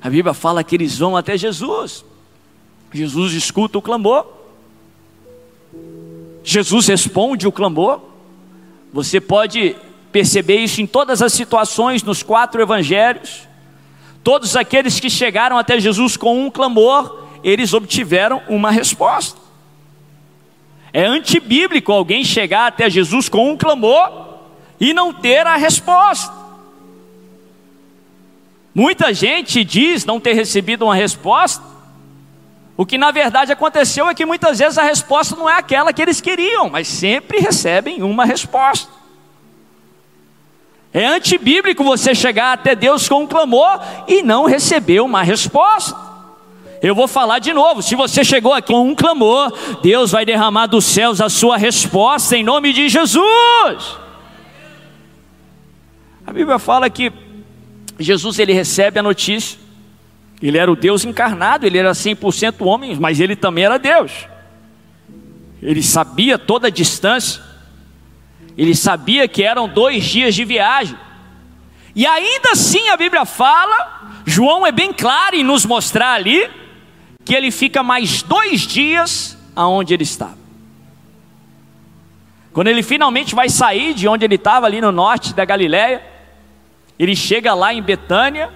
A 0.00 0.08
Bíblia 0.08 0.32
fala 0.32 0.62
que 0.62 0.76
eles 0.76 0.96
vão 0.96 1.16
até 1.16 1.36
Jesus. 1.36 2.04
Jesus 2.92 3.32
escuta 3.32 3.78
o 3.78 3.82
clamor. 3.82 4.26
Jesus 6.44 6.86
responde 6.86 7.48
o 7.48 7.52
clamor. 7.52 8.00
Você 8.92 9.20
pode 9.20 9.74
perceber 10.12 10.58
isso 10.58 10.80
em 10.80 10.86
todas 10.86 11.20
as 11.20 11.32
situações 11.32 12.04
nos 12.04 12.22
quatro 12.22 12.62
evangelhos. 12.62 13.50
Todos 14.22 14.56
aqueles 14.56 15.00
que 15.00 15.10
chegaram 15.10 15.58
até 15.58 15.80
Jesus 15.80 16.16
com 16.16 16.46
um 16.46 16.50
clamor, 16.50 17.26
eles 17.42 17.74
obtiveram 17.74 18.42
uma 18.48 18.70
resposta. 18.70 19.40
É 20.92 21.04
antibíblico 21.04 21.90
alguém 21.90 22.22
chegar 22.22 22.66
até 22.66 22.88
Jesus 22.88 23.28
com 23.28 23.50
um 23.50 23.56
clamor 23.56 24.38
e 24.78 24.92
não 24.92 25.12
ter 25.12 25.46
a 25.46 25.56
resposta. 25.56 26.32
Muita 28.74 29.12
gente 29.12 29.64
diz 29.64 30.04
não 30.04 30.20
ter 30.20 30.34
recebido 30.34 30.84
uma 30.84 30.94
resposta. 30.94 31.62
O 32.76 32.86
que 32.86 32.96
na 32.96 33.10
verdade 33.10 33.52
aconteceu 33.52 34.08
é 34.08 34.14
que 34.14 34.24
muitas 34.24 34.58
vezes 34.58 34.78
a 34.78 34.82
resposta 34.82 35.36
não 35.36 35.48
é 35.48 35.58
aquela 35.58 35.92
que 35.92 36.00
eles 36.00 36.20
queriam, 36.20 36.70
mas 36.70 36.88
sempre 36.88 37.38
recebem 37.38 38.02
uma 38.02 38.24
resposta. 38.24 39.01
É 40.92 41.06
antibíblico 41.06 41.82
você 41.82 42.14
chegar 42.14 42.52
até 42.52 42.74
Deus 42.74 43.08
com 43.08 43.22
um 43.22 43.26
clamor 43.26 43.80
e 44.06 44.22
não 44.22 44.44
receber 44.44 45.00
uma 45.00 45.22
resposta. 45.22 45.96
Eu 46.82 46.94
vou 46.94 47.08
falar 47.08 47.38
de 47.38 47.52
novo: 47.52 47.80
se 47.80 47.94
você 47.94 48.24
chegou 48.24 48.52
aqui 48.52 48.72
com 48.72 48.88
um 48.88 48.94
clamor, 48.94 49.52
Deus 49.82 50.10
vai 50.10 50.26
derramar 50.26 50.66
dos 50.66 50.84
céus 50.84 51.20
a 51.20 51.30
sua 51.30 51.56
resposta 51.56 52.36
em 52.36 52.42
nome 52.42 52.72
de 52.72 52.88
Jesus. 52.88 53.96
A 56.26 56.32
Bíblia 56.32 56.58
fala 56.58 56.90
que 56.90 57.12
Jesus 57.98 58.38
ele 58.38 58.52
recebe 58.52 58.98
a 58.98 59.02
notícia, 59.02 59.58
ele 60.42 60.58
era 60.58 60.70
o 60.70 60.76
Deus 60.76 61.04
encarnado, 61.04 61.66
ele 61.66 61.78
era 61.78 61.92
100% 61.92 62.66
homem, 62.66 62.96
mas 62.96 63.20
ele 63.20 63.36
também 63.36 63.64
era 63.64 63.78
Deus. 63.78 64.26
Ele 65.62 65.82
sabia 65.82 66.36
toda 66.36 66.66
a 66.66 66.70
distância, 66.70 67.40
ele 68.56 68.74
sabia 68.74 69.26
que 69.26 69.42
eram 69.42 69.68
dois 69.68 70.04
dias 70.04 70.34
de 70.34 70.44
viagem. 70.44 70.96
E 71.94 72.06
ainda 72.06 72.52
assim 72.52 72.88
a 72.88 72.96
Bíblia 72.96 73.24
fala, 73.24 74.22
João 74.24 74.66
é 74.66 74.72
bem 74.72 74.92
claro 74.92 75.36
em 75.36 75.44
nos 75.44 75.64
mostrar 75.66 76.14
ali, 76.14 76.48
que 77.24 77.34
ele 77.34 77.50
fica 77.50 77.82
mais 77.82 78.22
dois 78.22 78.62
dias 78.62 79.38
aonde 79.54 79.94
ele 79.94 80.02
estava. 80.02 80.38
Quando 82.52 82.68
ele 82.68 82.82
finalmente 82.82 83.34
vai 83.34 83.48
sair 83.48 83.94
de 83.94 84.06
onde 84.06 84.24
ele 84.24 84.34
estava, 84.34 84.66
ali 84.66 84.80
no 84.80 84.92
norte 84.92 85.32
da 85.32 85.44
Galiléia, 85.44 86.02
ele 86.98 87.16
chega 87.16 87.54
lá 87.54 87.72
em 87.72 87.82
Betânia, 87.82 88.52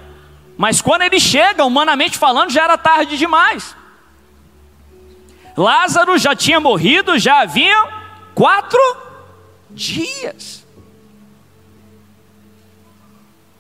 mas 0.58 0.80
quando 0.82 1.02
ele 1.02 1.18
chega, 1.18 1.64
humanamente 1.64 2.18
falando, 2.18 2.50
já 2.50 2.64
era 2.64 2.76
tarde 2.76 3.16
demais. 3.16 3.74
Lázaro 5.56 6.18
já 6.18 6.34
tinha 6.34 6.60
morrido, 6.60 7.18
já 7.18 7.40
havia 7.40 7.88
quatro 8.34 8.78
dias. 9.76 10.66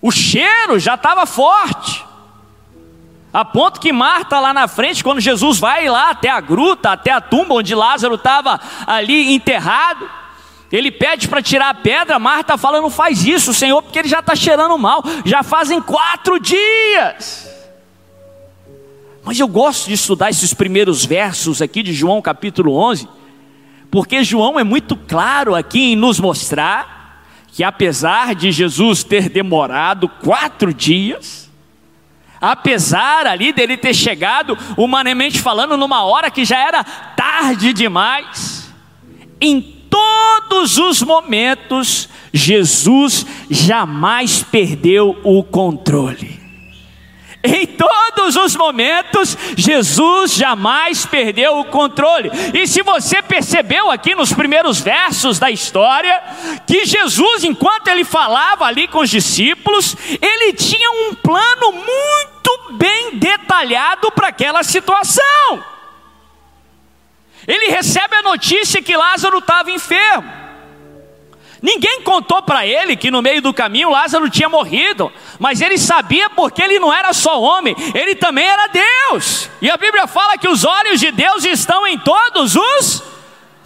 O 0.00 0.10
cheiro 0.10 0.78
já 0.78 0.94
estava 0.94 1.26
forte. 1.26 2.04
A 3.32 3.44
ponto 3.44 3.80
que 3.80 3.92
Marta 3.92 4.40
lá 4.40 4.54
na 4.54 4.66
frente, 4.66 5.04
quando 5.04 5.20
Jesus 5.20 5.58
vai 5.58 5.88
lá 5.88 6.10
até 6.10 6.30
a 6.30 6.40
gruta, 6.40 6.92
até 6.92 7.10
a 7.10 7.20
tumba 7.20 7.54
onde 7.54 7.74
Lázaro 7.74 8.14
estava 8.14 8.58
ali 8.86 9.34
enterrado, 9.34 10.08
ele 10.72 10.90
pede 10.90 11.28
para 11.28 11.42
tirar 11.42 11.68
a 11.68 11.74
pedra. 11.74 12.18
Marta 12.18 12.56
fala: 12.56 12.80
Não 12.80 12.88
faz 12.88 13.24
isso, 13.26 13.52
Senhor, 13.52 13.82
porque 13.82 13.98
ele 13.98 14.08
já 14.08 14.20
está 14.20 14.34
cheirando 14.34 14.78
mal. 14.78 15.02
Já 15.24 15.42
fazem 15.42 15.82
quatro 15.82 16.40
dias. 16.40 17.46
Mas 19.22 19.38
eu 19.38 19.48
gosto 19.48 19.86
de 19.88 19.94
estudar 19.94 20.30
esses 20.30 20.54
primeiros 20.54 21.04
versos 21.04 21.60
aqui 21.60 21.82
de 21.82 21.92
João 21.92 22.22
capítulo 22.22 22.76
11, 22.76 23.08
porque 23.96 24.22
João 24.22 24.60
é 24.60 24.62
muito 24.62 24.94
claro 24.94 25.54
aqui 25.54 25.92
em 25.92 25.96
nos 25.96 26.20
mostrar 26.20 27.24
que 27.48 27.64
apesar 27.64 28.34
de 28.34 28.52
Jesus 28.52 29.02
ter 29.02 29.30
demorado 29.30 30.06
quatro 30.06 30.74
dias, 30.74 31.50
apesar 32.38 33.26
ali 33.26 33.54
dele 33.54 33.74
ter 33.74 33.94
chegado, 33.94 34.54
humanamente 34.76 35.40
falando, 35.40 35.78
numa 35.78 36.04
hora 36.04 36.30
que 36.30 36.44
já 36.44 36.58
era 36.58 36.84
tarde 36.84 37.72
demais, 37.72 38.70
em 39.40 39.62
todos 39.62 40.76
os 40.76 41.00
momentos, 41.00 42.10
Jesus 42.34 43.24
jamais 43.48 44.42
perdeu 44.42 45.18
o 45.24 45.42
controle. 45.42 46.38
Em 47.42 47.66
todos 47.66 47.95
os 48.34 48.56
momentos, 48.56 49.36
Jesus 49.56 50.32
jamais 50.32 51.04
perdeu 51.06 51.58
o 51.58 51.66
controle. 51.66 52.30
E 52.54 52.66
se 52.66 52.82
você 52.82 53.22
percebeu 53.22 53.90
aqui 53.90 54.14
nos 54.14 54.32
primeiros 54.32 54.80
versos 54.80 55.38
da 55.38 55.50
história, 55.50 56.20
que 56.66 56.86
Jesus, 56.86 57.44
enquanto 57.44 57.88
ele 57.88 58.04
falava 58.04 58.64
ali 58.64 58.88
com 58.88 59.00
os 59.00 59.10
discípulos, 59.10 59.94
ele 60.20 60.54
tinha 60.54 60.90
um 60.90 61.14
plano 61.14 61.72
muito 61.72 62.72
bem 62.72 63.18
detalhado 63.18 64.10
para 64.10 64.28
aquela 64.28 64.62
situação. 64.62 65.62
Ele 67.46 67.68
recebe 67.68 68.16
a 68.16 68.22
notícia 68.22 68.82
que 68.82 68.96
Lázaro 68.96 69.38
estava 69.38 69.70
enfermo. 69.70 70.45
Ninguém 71.62 72.02
contou 72.02 72.42
para 72.42 72.66
ele 72.66 72.96
que 72.96 73.10
no 73.10 73.22
meio 73.22 73.40
do 73.40 73.52
caminho 73.52 73.90
Lázaro 73.90 74.28
tinha 74.28 74.48
morrido, 74.48 75.10
mas 75.38 75.60
ele 75.60 75.78
sabia 75.78 76.28
porque 76.28 76.62
ele 76.62 76.78
não 76.78 76.92
era 76.92 77.12
só 77.12 77.40
homem, 77.40 77.74
ele 77.94 78.14
também 78.14 78.46
era 78.46 78.66
Deus. 78.68 79.48
E 79.62 79.70
a 79.70 79.76
Bíblia 79.76 80.06
fala 80.06 80.36
que 80.36 80.48
os 80.48 80.64
olhos 80.64 81.00
de 81.00 81.10
Deus 81.10 81.44
estão 81.44 81.86
em 81.86 81.98
todos 81.98 82.56
os 82.56 83.02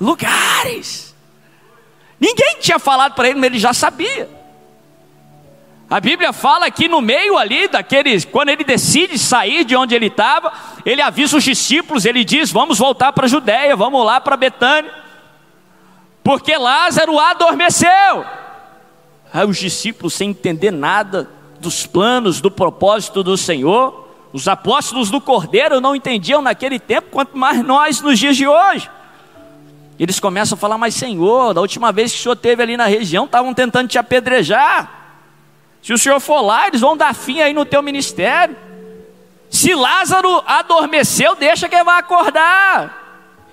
lugares. 0.01 1.15
Ninguém 2.21 2.59
tinha 2.61 2.79
falado 2.79 3.15
para 3.15 3.29
ele, 3.29 3.41
mas 3.41 3.51
ele 3.51 3.59
já 3.59 3.73
sabia. 3.73 4.29
A 5.89 5.99
Bíblia 5.99 6.33
fala 6.33 6.71
que 6.71 6.87
no 6.87 7.01
meio 7.01 7.37
ali 7.37 7.67
daqueles, 7.67 8.25
quando 8.25 8.51
ele 8.51 8.63
decide 8.63 9.19
sair 9.19 9.65
de 9.65 9.75
onde 9.75 9.93
ele 9.93 10.07
estava, 10.07 10.53
ele 10.87 11.03
avisa 11.03 11.37
os 11.37 11.43
discípulos, 11.43 12.05
ele 12.05 12.23
diz: 12.23 12.53
Vamos 12.53 12.79
voltar 12.79 13.13
para 13.13 13.25
a 13.27 13.29
Judéia, 13.29 13.75
vamos 13.75 14.07
lá 14.07 14.21
para 14.21 14.37
Betânia 14.37 15.10
porque 16.31 16.57
Lázaro 16.57 17.19
adormeceu. 17.19 18.25
Aí 19.33 19.45
os 19.45 19.59
discípulos, 19.59 20.15
sem 20.15 20.31
entender 20.31 20.71
nada 20.71 21.29
dos 21.59 21.89
planos, 21.89 22.41
do 22.41 22.53
propósito 22.53 23.25
do 23.25 23.37
Senhor, 23.37 24.09
os 24.33 24.47
apóstolos 24.47 25.11
do 25.11 25.21
Cordeiro 25.21 25.81
não 25.81 25.97
entendiam 25.97 26.41
naquele 26.41 26.79
tempo, 26.79 27.09
quanto 27.11 27.37
mais 27.37 27.65
nós 27.65 28.01
nos 28.01 28.17
dias 28.17 28.37
de 28.37 28.47
hoje. 28.47 28.89
Eles 29.99 30.21
começam 30.21 30.55
a 30.55 30.59
falar, 30.59 30.79
mas 30.79 30.95
Senhor, 30.95 31.53
da 31.53 31.61
última 31.61 31.91
vez 31.91 32.13
que 32.13 32.19
o 32.21 32.23
Senhor 32.23 32.35
esteve 32.35 32.63
ali 32.63 32.77
na 32.77 32.87
região, 32.87 33.25
estavam 33.25 33.53
tentando 33.53 33.89
te 33.89 33.99
apedrejar. 33.99 34.89
Se 35.83 35.93
o 35.93 35.99
Senhor 35.99 36.21
for 36.21 36.43
lá, 36.43 36.69
eles 36.69 36.81
vão 36.81 36.97
dar 36.97 37.13
fim 37.13 37.41
aí 37.41 37.53
no 37.53 37.65
teu 37.65 37.83
ministério. 37.83 38.57
Se 39.51 39.75
Lázaro 39.75 40.45
adormeceu, 40.47 41.35
deixa 41.35 41.69
que 41.69 41.75
ele 41.75 41.83
vai 41.83 41.99
acordar. 41.99 43.00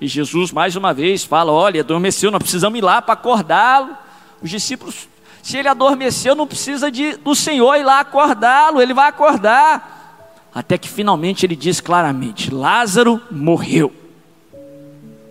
E 0.00 0.06
Jesus 0.06 0.52
mais 0.52 0.76
uma 0.76 0.94
vez 0.94 1.24
fala: 1.24 1.52
Olha, 1.52 1.80
adormeceu, 1.80 2.30
não 2.30 2.38
precisamos 2.38 2.78
ir 2.78 2.82
lá 2.82 3.02
para 3.02 3.14
acordá-lo. 3.14 3.96
Os 4.40 4.50
discípulos, 4.50 5.08
se 5.42 5.56
ele 5.56 5.68
adormeceu, 5.68 6.34
não 6.34 6.46
precisa 6.46 6.90
de, 6.90 7.16
do 7.16 7.34
Senhor 7.34 7.74
ir 7.76 7.82
lá 7.82 8.00
acordá-lo, 8.00 8.80
ele 8.80 8.94
vai 8.94 9.08
acordar. 9.08 9.96
Até 10.54 10.78
que 10.78 10.88
finalmente 10.88 11.44
ele 11.44 11.56
diz 11.56 11.80
claramente: 11.80 12.52
Lázaro 12.52 13.20
morreu. 13.30 13.92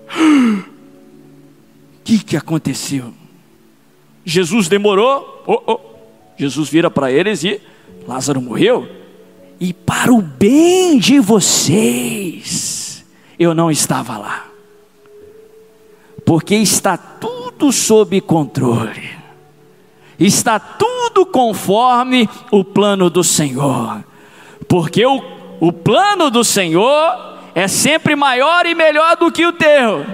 O 1.99 2.09
que, 2.09 2.23
que 2.23 2.37
aconteceu? 2.37 3.13
Jesus 4.23 4.69
demorou, 4.69 5.43
oh, 5.45 5.61
oh. 5.67 5.79
Jesus 6.37 6.69
vira 6.69 6.89
para 6.89 7.11
eles 7.11 7.43
e 7.43 7.59
Lázaro 8.07 8.41
morreu. 8.41 8.87
E 9.59 9.73
para 9.73 10.13
o 10.13 10.21
bem 10.21 10.97
de 10.99 11.19
vocês, 11.19 13.03
eu 13.37 13.53
não 13.53 13.69
estava 13.69 14.17
lá 14.17 14.46
porque 16.27 16.55
está 16.55 16.97
tudo 16.97 17.71
sob 17.71 18.19
controle, 18.19 19.11
está 20.19 20.59
tudo 20.59 21.25
conforme 21.25 22.29
o 22.51 22.65
plano 22.65 23.09
do 23.09 23.23
Senhor, 23.23 24.03
porque 24.67 25.05
o, 25.05 25.23
o 25.61 25.71
plano 25.71 26.29
do 26.29 26.43
Senhor 26.43 27.37
é 27.55 27.65
sempre 27.69 28.13
maior 28.13 28.65
e 28.65 28.75
melhor 28.75 29.15
do 29.15 29.31
que 29.31 29.45
o 29.45 29.53
teu. 29.53 30.05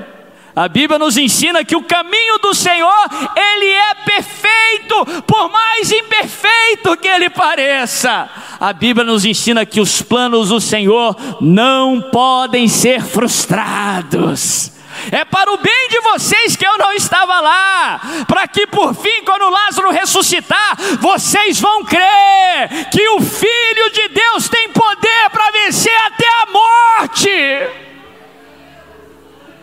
A 0.56 0.68
Bíblia 0.68 1.00
nos 1.00 1.18
ensina 1.18 1.66
que 1.66 1.76
o 1.76 1.82
caminho 1.82 2.38
do 2.38 2.54
Senhor, 2.54 3.10
ele 3.36 3.72
é 3.72 3.96
perfeito, 4.06 5.24
por 5.26 5.50
mais 5.50 5.92
imperfeito 5.92 6.96
que 6.96 7.08
ele 7.08 7.32
pareça. 7.32 8.30
A 8.60 8.72
Bíblia 8.72 9.04
nos 9.04 9.26
ensina 9.26 9.66
que 9.66 9.82
os 9.82 10.04
planos 10.04 10.50
do 10.50 10.62
Senhor 10.62 11.18
não 11.42 12.00
podem 12.12 12.68
ser 12.68 13.02
frustrados. 13.02 14.73
É 15.12 15.26
para 15.26 15.52
o 15.52 15.58
bem 15.58 15.88
de 15.90 16.00
vocês 16.02 16.56
que 16.56 16.66
eu 16.66 16.78
não 16.78 16.94
estava 16.94 17.40
lá, 17.40 18.02
para 18.28 18.48
que 18.48 18.68
por 18.68 18.94
fim, 18.96 19.24
quando 19.24 19.50
Lázaro 19.50 19.92
ressuscitar, 19.92 20.78
vocês 21.00 21.60
vão 21.60 21.84
crer 21.86 22.90
que 22.92 23.08
o 23.10 23.22
Filho 23.22 23.92
de 23.92 24.08
Deus 24.10 24.50
tem 24.50 24.70
poder 24.70 25.30
para 25.32 25.52
vencer 25.52 25.96
até 26.06 26.28
a 26.28 26.46
morte. 26.52 27.30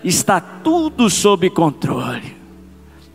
Está 0.02 0.40
tudo 0.40 1.10
sob 1.10 1.50
controle. 1.50 2.39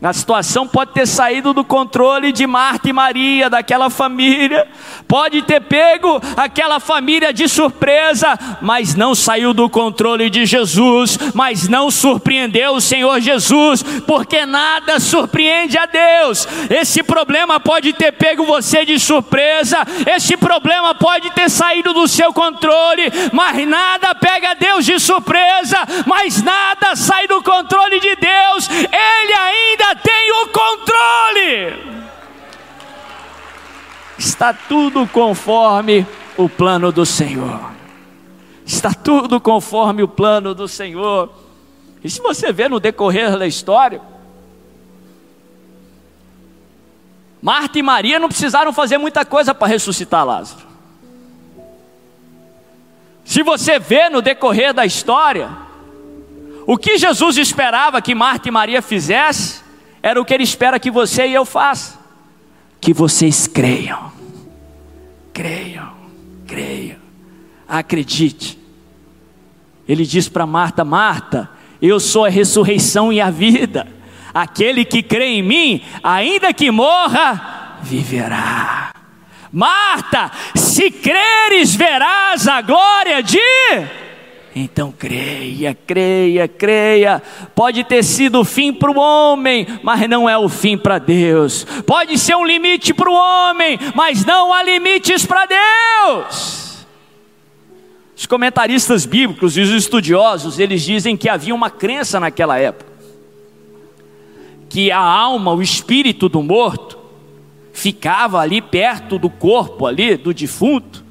A 0.05 0.13
situação 0.13 0.67
pode 0.67 0.91
ter 0.91 1.07
saído 1.07 1.51
do 1.51 1.63
controle 1.63 2.31
de 2.31 2.45
Marta 2.45 2.87
e 2.87 2.93
Maria, 2.93 3.49
daquela 3.49 3.89
família, 3.89 4.67
pode 5.07 5.41
ter 5.41 5.59
pego 5.61 6.21
aquela 6.37 6.79
família 6.79 7.33
de 7.33 7.49
surpresa, 7.49 8.37
mas 8.61 8.93
não 8.93 9.15
saiu 9.15 9.51
do 9.51 9.67
controle 9.67 10.29
de 10.29 10.45
Jesus, 10.45 11.17
mas 11.33 11.67
não 11.67 11.89
surpreendeu 11.89 12.75
o 12.75 12.81
Senhor 12.81 13.19
Jesus, 13.19 13.81
porque 14.05 14.45
nada 14.45 14.99
surpreende 14.99 15.75
a 15.75 15.87
Deus. 15.87 16.47
Esse 16.69 17.01
problema 17.01 17.59
pode 17.59 17.91
ter 17.93 18.11
pego 18.11 18.45
você 18.45 18.85
de 18.85 18.99
surpresa, 18.99 19.79
esse 20.05 20.37
problema 20.37 20.93
pode 20.93 21.31
ter 21.31 21.49
saído 21.49 21.93
do 21.93 22.07
seu 22.07 22.31
controle, 22.31 23.11
mas 23.33 23.67
nada 23.67 24.13
pega 24.13 24.53
Deus 24.53 24.85
de 24.85 24.99
surpresa, 24.99 25.79
mas 26.05 26.43
nada 26.43 26.95
está 34.35 34.53
tudo 34.53 35.07
conforme 35.07 36.05
o 36.37 36.49
plano 36.49 36.91
do 36.91 37.05
Senhor. 37.05 37.71
Está 38.65 38.93
tudo 38.93 39.39
conforme 39.39 40.03
o 40.03 40.09
plano 40.09 40.53
do 40.53 40.67
Senhor. 40.67 41.31
E 42.03 42.09
se 42.09 42.21
você 42.21 42.51
ver 42.51 42.69
no 42.69 42.77
decorrer 42.77 43.37
da 43.37 43.47
história, 43.47 44.01
Marta 47.41 47.79
e 47.79 47.81
Maria 47.81 48.19
não 48.19 48.27
precisaram 48.27 48.73
fazer 48.73 48.97
muita 48.97 49.23
coisa 49.23 49.55
para 49.55 49.69
ressuscitar 49.69 50.25
Lázaro. 50.25 50.65
Se 53.23 53.41
você 53.41 53.79
vê 53.79 54.09
no 54.09 54.21
decorrer 54.21 54.73
da 54.73 54.85
história, 54.85 55.49
o 56.67 56.77
que 56.77 56.97
Jesus 56.97 57.37
esperava 57.37 58.01
que 58.01 58.13
Marta 58.13 58.49
e 58.49 58.51
Maria 58.51 58.81
fizessem, 58.81 59.63
era 60.03 60.19
o 60.19 60.25
que 60.25 60.33
ele 60.33 60.43
espera 60.43 60.77
que 60.77 60.91
você 60.91 61.25
e 61.25 61.33
eu 61.33 61.45
façam. 61.45 61.97
Que 62.81 62.93
vocês 62.93 63.47
creiam, 63.47 64.11
creiam, 65.35 65.91
creiam, 66.47 66.95
acredite. 67.67 68.57
Ele 69.87 70.05
diz 70.05 70.29
para 70.29 70.47
Marta: 70.47 70.85
Marta, 70.85 71.49
eu 71.81 71.99
sou 71.99 72.23
a 72.23 72.29
ressurreição 72.29 73.11
e 73.11 73.19
a 73.19 73.29
vida. 73.29 73.85
Aquele 74.33 74.85
que 74.85 75.03
crê 75.03 75.25
em 75.25 75.43
mim, 75.43 75.81
ainda 76.01 76.53
que 76.53 76.71
morra, 76.71 77.79
viverá. 77.83 78.93
Marta, 79.51 80.31
se 80.55 80.89
creres, 80.89 81.75
verás 81.75 82.47
a 82.47 82.61
glória 82.61 83.21
de. 83.21 83.39
Então 84.55 84.89
creia, 84.89 85.75
creia, 85.75 86.47
creia. 86.47 87.21
Pode 87.53 87.83
ter 87.83 88.01
sido 88.03 88.39
o 88.39 88.45
fim 88.45 88.71
para 88.71 88.89
o 88.89 88.97
homem, 88.97 89.67
mas 89.83 90.07
não 90.07 90.29
é 90.29 90.37
o 90.37 90.47
fim 90.47 90.77
para 90.77 90.97
Deus. 90.97 91.65
Pode 91.85 92.17
ser 92.17 92.35
um 92.35 92.45
limite 92.45 92.93
para 92.93 93.09
o 93.09 93.13
homem, 93.13 93.77
mas 93.93 94.23
não 94.23 94.53
há 94.53 94.63
limites 94.63 95.25
para 95.25 95.45
Deus. 95.45 96.85
Os 98.15 98.25
comentaristas 98.25 99.05
bíblicos 99.05 99.57
e 99.57 99.61
os 99.61 99.71
estudiosos, 99.71 100.57
eles 100.57 100.81
dizem 100.83 101.17
que 101.17 101.27
havia 101.27 101.53
uma 101.53 101.69
crença 101.69 102.17
naquela 102.17 102.57
época 102.57 102.95
que 104.75 104.91
a 104.91 104.99
alma, 104.99 105.53
o 105.53 105.61
espírito 105.61 106.27
do 106.27 106.43
morto, 106.43 106.97
ficava 107.71 108.41
ali 108.41 108.61
perto 108.61 109.17
do 109.17 109.29
corpo 109.29 109.85
ali 109.85 110.17
do 110.17 110.33
defunto 110.33 111.01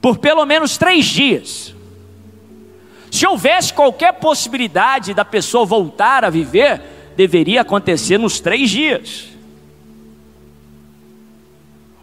por 0.00 0.16
pelo 0.16 0.46
menos 0.46 0.78
três 0.78 1.04
dias. 1.04 1.75
Se 3.16 3.26
houvesse 3.26 3.72
qualquer 3.72 4.12
possibilidade 4.12 5.14
da 5.14 5.24
pessoa 5.24 5.64
voltar 5.64 6.22
a 6.22 6.28
viver, 6.28 6.82
deveria 7.16 7.62
acontecer 7.62 8.18
nos 8.18 8.40
três 8.40 8.68
dias. 8.68 9.28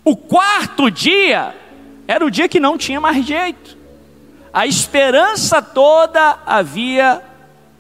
O 0.03 0.17
quarto 0.17 0.89
dia 0.89 1.55
era 2.08 2.25
o 2.25 2.32
dia 2.32 2.50
que 2.50 2.60
não 2.60 2.79
tinha 2.79 3.00
mais 3.00 3.24
jeito. 3.24 3.77
A 4.51 4.65
esperança 4.65 5.62
toda 5.62 6.39
havia 6.48 7.22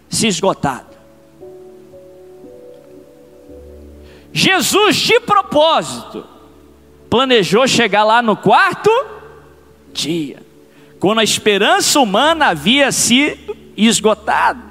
se 0.07 0.27
esgotado. 0.27 0.95
Jesus, 4.31 4.95
de 4.97 5.19
propósito, 5.21 6.23
planejou 7.09 7.67
chegar 7.67 8.03
lá 8.03 8.21
no 8.21 8.37
quarto 8.37 8.91
dia, 9.91 10.42
quando 11.03 11.19
a 11.19 11.23
esperança 11.25 11.99
humana 11.99 12.45
havia 12.45 12.89
sido 12.89 13.57
esgotada, 13.75 14.61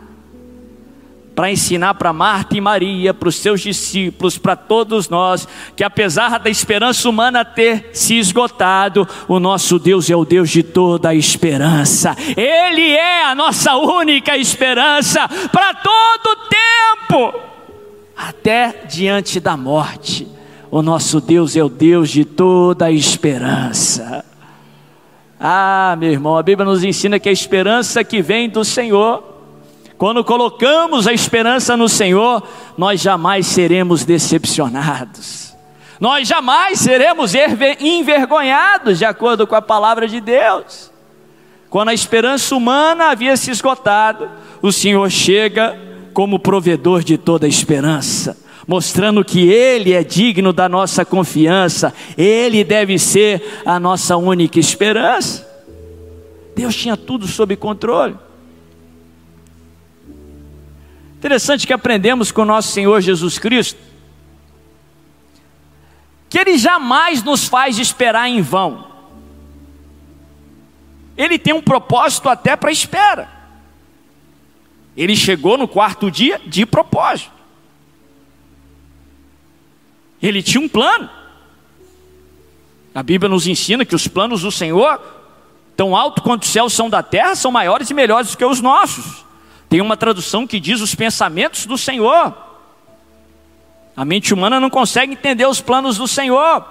para 1.34 1.52
ensinar 1.52 1.92
para 1.92 2.10
Marta 2.10 2.56
e 2.56 2.60
Maria, 2.60 3.12
para 3.12 3.28
os 3.28 3.36
seus 3.36 3.60
discípulos, 3.60 4.38
para 4.38 4.56
todos 4.56 5.10
nós, 5.10 5.46
que 5.76 5.84
apesar 5.84 6.38
da 6.38 6.48
esperança 6.48 7.06
humana 7.06 7.44
ter 7.44 7.90
se 7.92 8.14
esgotado, 8.14 9.06
o 9.28 9.38
nosso 9.38 9.78
Deus 9.78 10.08
é 10.08 10.16
o 10.16 10.24
Deus 10.24 10.48
de 10.48 10.62
toda 10.62 11.10
a 11.10 11.14
esperança, 11.14 12.16
Ele 12.34 12.92
é 12.92 13.26
a 13.26 13.34
nossa 13.34 13.76
única 13.76 14.34
esperança 14.34 15.28
para 15.52 15.74
todo 15.74 16.48
tempo 16.48 17.40
até 18.16 18.86
diante 18.88 19.38
da 19.38 19.54
morte. 19.54 20.26
O 20.70 20.80
nosso 20.80 21.20
Deus 21.20 21.54
é 21.58 21.62
o 21.62 21.68
Deus 21.68 22.08
de 22.08 22.24
toda 22.24 22.86
a 22.86 22.90
esperança. 22.90 24.31
Ah, 25.44 25.96
meu 25.98 26.12
irmão, 26.12 26.36
a 26.36 26.42
Bíblia 26.42 26.64
nos 26.64 26.84
ensina 26.84 27.18
que 27.18 27.28
a 27.28 27.32
esperança 27.32 28.04
que 28.04 28.22
vem 28.22 28.48
do 28.48 28.64
Senhor, 28.64 29.24
quando 29.98 30.22
colocamos 30.22 31.08
a 31.08 31.12
esperança 31.12 31.76
no 31.76 31.88
Senhor, 31.88 32.46
nós 32.78 33.00
jamais 33.00 33.48
seremos 33.48 34.04
decepcionados, 34.04 35.52
nós 35.98 36.28
jamais 36.28 36.78
seremos 36.78 37.32
envergonhados, 37.80 38.98
de 38.98 39.04
acordo 39.04 39.44
com 39.44 39.56
a 39.56 39.60
palavra 39.60 40.06
de 40.06 40.20
Deus. 40.20 40.92
Quando 41.68 41.88
a 41.88 41.94
esperança 41.94 42.54
humana 42.54 43.06
havia 43.06 43.36
se 43.36 43.50
esgotado, 43.50 44.30
o 44.62 44.70
Senhor 44.70 45.10
chega 45.10 45.76
como 46.14 46.38
provedor 46.38 47.02
de 47.02 47.18
toda 47.18 47.48
esperança, 47.48 48.36
mostrando 48.66 49.24
que 49.24 49.48
Ele 49.48 49.92
é 49.92 50.04
digno 50.04 50.52
da 50.52 50.68
nossa 50.68 51.04
confiança, 51.04 51.94
Ele 52.16 52.62
deve 52.64 52.98
ser 52.98 53.62
a 53.64 53.78
nossa 53.80 54.16
única 54.16 54.58
esperança. 54.58 55.48
Deus 56.54 56.74
tinha 56.74 56.96
tudo 56.96 57.26
sob 57.26 57.56
controle. 57.56 58.16
Interessante 61.18 61.66
que 61.66 61.72
aprendemos 61.72 62.32
com 62.32 62.44
nosso 62.44 62.72
Senhor 62.72 63.00
Jesus 63.00 63.38
Cristo, 63.38 63.78
que 66.28 66.38
Ele 66.38 66.58
jamais 66.58 67.22
nos 67.22 67.46
faz 67.46 67.78
esperar 67.78 68.28
em 68.28 68.42
vão. 68.42 68.90
Ele 71.16 71.38
tem 71.38 71.52
um 71.52 71.62
propósito 71.62 72.28
até 72.28 72.56
para 72.56 72.70
a 72.70 72.72
espera. 72.72 73.28
Ele 74.96 75.14
chegou 75.14 75.56
no 75.56 75.68
quarto 75.68 76.10
dia 76.10 76.40
de 76.46 76.66
propósito. 76.66 77.41
Ele 80.22 80.42
tinha 80.42 80.62
um 80.62 80.68
plano. 80.68 81.10
A 82.94 83.02
Bíblia 83.02 83.28
nos 83.28 83.46
ensina 83.46 83.84
que 83.84 83.94
os 83.94 84.06
planos 84.06 84.42
do 84.42 84.52
Senhor, 84.52 85.00
tão 85.76 85.96
alto 85.96 86.22
quanto 86.22 86.44
os 86.44 86.48
céus 86.48 86.72
são 86.72 86.88
da 86.88 87.02
terra, 87.02 87.34
são 87.34 87.50
maiores 87.50 87.90
e 87.90 87.94
melhores 87.94 88.30
do 88.30 88.36
que 88.36 88.44
os 88.44 88.60
nossos. 88.60 89.24
Tem 89.68 89.80
uma 89.80 89.96
tradução 89.96 90.46
que 90.46 90.60
diz 90.60 90.80
os 90.80 90.94
pensamentos 90.94 91.66
do 91.66 91.76
Senhor. 91.76 92.36
A 93.96 94.04
mente 94.04 94.32
humana 94.32 94.60
não 94.60 94.70
consegue 94.70 95.12
entender 95.12 95.46
os 95.46 95.60
planos 95.60 95.96
do 95.96 96.06
Senhor. 96.06 96.64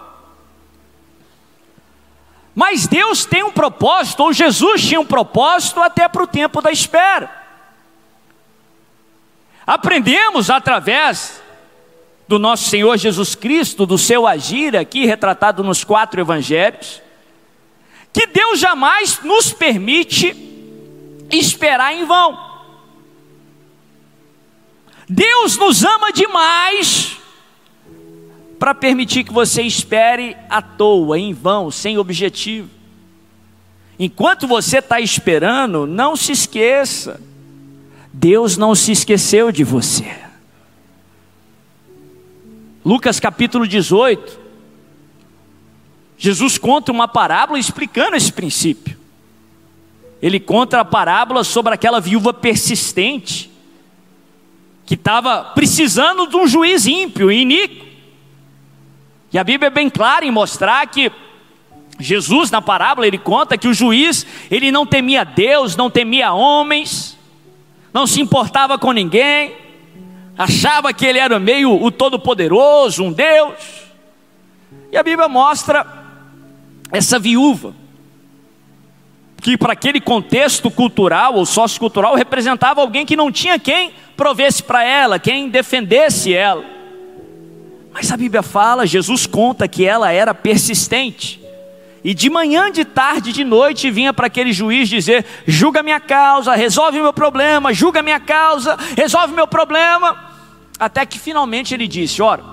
Mas 2.53 2.87
Deus 2.87 3.25
tem 3.25 3.43
um 3.43 3.51
propósito, 3.51 4.23
ou 4.23 4.33
Jesus 4.33 4.81
tinha 4.83 4.99
um 4.99 5.05
propósito 5.05 5.81
até 5.81 6.07
para 6.07 6.23
o 6.23 6.27
tempo 6.27 6.61
da 6.61 6.71
espera. 6.71 7.41
Aprendemos 9.65 10.49
através 10.49 11.41
do 12.31 12.39
nosso 12.39 12.69
Senhor 12.69 12.97
Jesus 12.97 13.35
Cristo, 13.35 13.85
do 13.85 13.97
seu 13.97 14.25
agir 14.25 14.77
aqui, 14.77 15.05
retratado 15.05 15.61
nos 15.63 15.83
quatro 15.83 16.21
evangelhos, 16.21 17.01
que 18.13 18.25
Deus 18.25 18.57
jamais 18.57 19.19
nos 19.21 19.51
permite 19.51 20.33
esperar 21.29 21.93
em 21.93 22.05
vão. 22.05 22.39
Deus 25.09 25.57
nos 25.57 25.83
ama 25.83 26.13
demais 26.13 27.17
para 28.57 28.73
permitir 28.73 29.25
que 29.25 29.33
você 29.33 29.61
espere 29.61 30.37
à 30.49 30.61
toa, 30.61 31.19
em 31.19 31.33
vão, 31.33 31.69
sem 31.69 31.97
objetivo. 31.97 32.69
Enquanto 33.99 34.47
você 34.47 34.77
está 34.77 35.01
esperando, 35.01 35.85
não 35.85 36.15
se 36.15 36.31
esqueça 36.31 37.19
Deus 38.13 38.57
não 38.57 38.75
se 38.75 38.91
esqueceu 38.91 39.51
de 39.51 39.63
você. 39.63 40.30
Lucas 42.83 43.19
capítulo 43.19 43.67
18, 43.67 44.39
Jesus 46.17 46.57
conta 46.57 46.91
uma 46.91 47.07
parábola 47.07 47.59
explicando 47.59 48.15
esse 48.15 48.31
princípio. 48.31 48.97
Ele 50.21 50.39
conta 50.39 50.79
a 50.79 50.85
parábola 50.85 51.43
sobre 51.43 51.73
aquela 51.73 51.99
viúva 51.99 52.33
persistente, 52.33 53.49
que 54.85 54.95
estava 54.95 55.45
precisando 55.55 56.27
de 56.27 56.35
um 56.35 56.47
juiz 56.47 56.85
ímpio 56.85 57.31
e 57.31 57.41
iníquo. 57.41 57.85
E 59.33 59.39
a 59.39 59.43
Bíblia 59.43 59.67
é 59.67 59.71
bem 59.71 59.89
clara 59.89 60.25
em 60.25 60.31
mostrar 60.31 60.85
que 60.87 61.11
Jesus, 61.99 62.51
na 62.51 62.61
parábola, 62.61 63.07
ele 63.07 63.17
conta 63.17 63.57
que 63.57 63.67
o 63.67 63.73
juiz, 63.73 64.25
ele 64.49 64.71
não 64.71 64.85
temia 64.85 65.23
Deus, 65.23 65.75
não 65.75 65.89
temia 65.89 66.33
homens, 66.33 67.17
não 67.93 68.07
se 68.07 68.19
importava 68.19 68.77
com 68.77 68.91
ninguém, 68.91 69.55
achava 70.37 70.93
que 70.93 71.05
ele 71.05 71.19
era 71.19 71.39
meio 71.39 71.81
o 71.81 71.91
todo-poderoso, 71.91 73.03
um 73.03 73.11
Deus. 73.11 73.53
E 74.91 74.97
a 74.97 75.03
Bíblia 75.03 75.27
mostra 75.27 75.85
essa 76.91 77.17
viúva, 77.17 77.73
que 79.41 79.57
para 79.57 79.73
aquele 79.73 79.99
contexto 79.99 80.69
cultural 80.69 81.35
ou 81.35 81.45
sociocultural 81.45 82.15
representava 82.15 82.81
alguém 82.81 83.05
que 83.05 83.15
não 83.15 83.31
tinha 83.31 83.57
quem 83.57 83.93
provesse 84.15 84.61
para 84.61 84.83
ela, 84.83 85.17
quem 85.17 85.49
defendesse 85.49 86.33
ela. 86.33 86.63
Mas 87.91 88.11
a 88.11 88.17
Bíblia 88.17 88.43
fala, 88.43 88.85
Jesus 88.85 89.25
conta 89.25 89.67
que 89.67 89.85
ela 89.85 90.11
era 90.11 90.33
persistente. 90.33 91.40
E 92.03 92.15
de 92.15 92.29
manhã, 92.29 92.71
de 92.71 92.83
tarde, 92.83 93.31
de 93.31 93.43
noite 93.43 93.91
vinha 93.91 94.11
para 94.11 94.25
aquele 94.25 94.51
juiz 94.51 94.89
dizer: 94.89 95.25
julga 95.45 95.83
minha 95.83 95.99
causa, 95.99 96.55
resolve 96.55 96.99
meu 96.99 97.13
problema, 97.13 97.73
julga 97.73 98.01
minha 98.01 98.19
causa, 98.19 98.75
resolve 98.97 99.33
meu 99.33 99.47
problema. 99.47 100.17
Até 100.79 101.05
que 101.05 101.19
finalmente 101.19 101.75
ele 101.75 101.87
disse: 101.87 102.21
ora, 102.21 102.43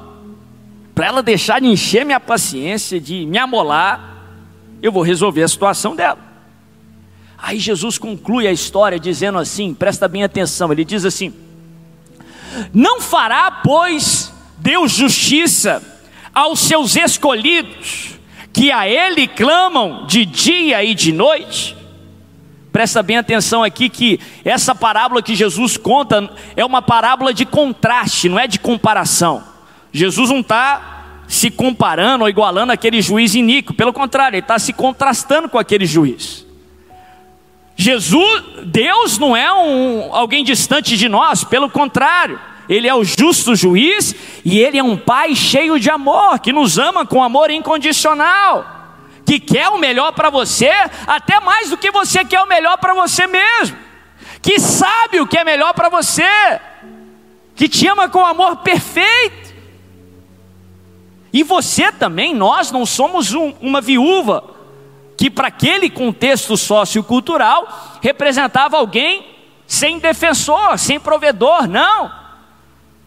para 0.95 1.07
ela 1.07 1.23
deixar 1.23 1.63
de 1.63 1.67
encher 1.67 2.05
minha 2.05 2.21
paciência, 2.21 3.01
de 3.01 3.25
me 3.25 3.39
amolar, 3.39 4.19
eu 4.83 4.93
vou 4.93 5.03
resolver 5.03 5.43
a 5.43 5.49
situação 5.49 5.97
dela. 5.97 6.19
Aí 7.39 7.59
Jesus 7.59 7.97
conclui 7.97 8.47
a 8.47 8.53
história 8.53 9.01
dizendo 9.01 9.39
assim: 9.39 9.73
presta 9.73 10.07
bem 10.07 10.25
atenção, 10.25 10.71
ele 10.71 10.85
diz 10.85 11.07
assim: 11.07 11.33
Não 12.75 13.01
fará, 13.01 13.51
pois, 13.51 14.31
Deus 14.59 14.93
justiça 14.93 15.83
aos 16.35 16.61
seus 16.61 16.97
escolhidos 16.97 18.18
que 18.59 18.73
a 18.73 18.89
Ele 18.89 19.29
clamam 19.29 20.05
de 20.05 20.25
dia 20.25 20.83
e 20.83 20.93
de 20.93 21.13
noite. 21.13 21.77
Presta 22.73 23.05
bem 23.05 23.17
atenção 23.17 23.63
aqui 23.63 23.89
que 23.89 24.19
essa 24.45 24.75
parábola 24.75 25.23
que 25.23 25.37
Jesus 25.37 25.77
conta 25.77 26.29
é 26.57 26.65
uma 26.65 26.83
parábola 26.83 27.33
de 27.33 27.47
contraste, 27.47 28.29
não 28.29 28.37
é 28.37 28.49
de 28.49 28.59
comparação. 28.59 29.45
Jesus 29.93 30.31
não 30.31 30.41
está 30.41 31.23
se 31.29 31.53
comparando 31.53 32.25
ou 32.25 32.29
igualando 32.29 32.73
aquele 32.73 33.01
juiz 33.01 33.37
iníquo, 33.37 33.73
pelo 33.75 33.93
contrário, 33.93 34.35
ele 34.35 34.43
está 34.43 34.59
se 34.59 34.73
contrastando 34.73 35.49
com 35.49 35.57
aquele 35.57 35.87
juiz. 35.87 36.45
Jesus, 37.77 38.43
Deus 38.65 39.19
não 39.19 39.37
é 39.37 39.53
um, 39.53 40.13
alguém 40.13 40.43
distante 40.43 40.97
de 40.97 41.09
nós, 41.09 41.45
pelo 41.45 41.71
contrário, 41.71 42.41
Ele 42.69 42.87
é 42.87 42.95
o 42.95 43.03
justo 43.03 43.57
juiz 43.57 44.15
e 44.45 44.59
Ele 44.59 44.79
é 44.79 44.83
um 44.83 44.97
Pai 44.97 45.35
cheio 45.35 45.81
de 45.81 45.89
amor, 45.91 46.39
que 46.39 46.53
nos 46.53 46.79
ama 46.79 47.07
com 47.07 47.23
amor 47.23 47.51
incondicional, 47.51 48.67
que 49.25 49.41
quer 49.41 49.69
o 49.69 49.79
melhor 49.79 50.13
para 50.13 50.31
você, 50.31 50.71
até 51.07 51.41
mais 51.41 51.71
do 51.71 51.77
que 51.77 51.91
você 51.91 52.25
quer 52.25 52.41
o 52.41 52.47
melhor 52.47 52.77
para 52.79 52.95
você 52.95 53.27
mesmo, 53.27 53.77
que 54.43 54.59
sabe 54.59 55.21
o 55.21 55.27
que 55.27 55.39
é 55.39 55.45
melhor 55.45 55.73
para 55.73 55.89
você, 55.89 56.29
que 57.57 57.69
te 57.69 57.87
ama 57.87 58.09
com 58.09 58.25
amor 58.25 58.57
perfeito. 58.57 59.49
E 61.33 61.43
você 61.43 61.93
também, 61.93 62.35
nós 62.35 62.71
não 62.71 62.87
somos 62.87 63.33
um, 63.35 63.53
uma 63.61 63.81
viúva 63.81 64.57
que 65.17 65.29
para 65.29 65.49
aquele 65.49 65.91
contexto 65.91 66.57
sociocultural 66.57 67.99
representava 68.01 68.77
alguém 68.77 69.27
sem 69.67 69.99
defensor, 69.99 70.79
sem 70.79 70.99
provedor, 71.01 71.67
não. 71.67 72.28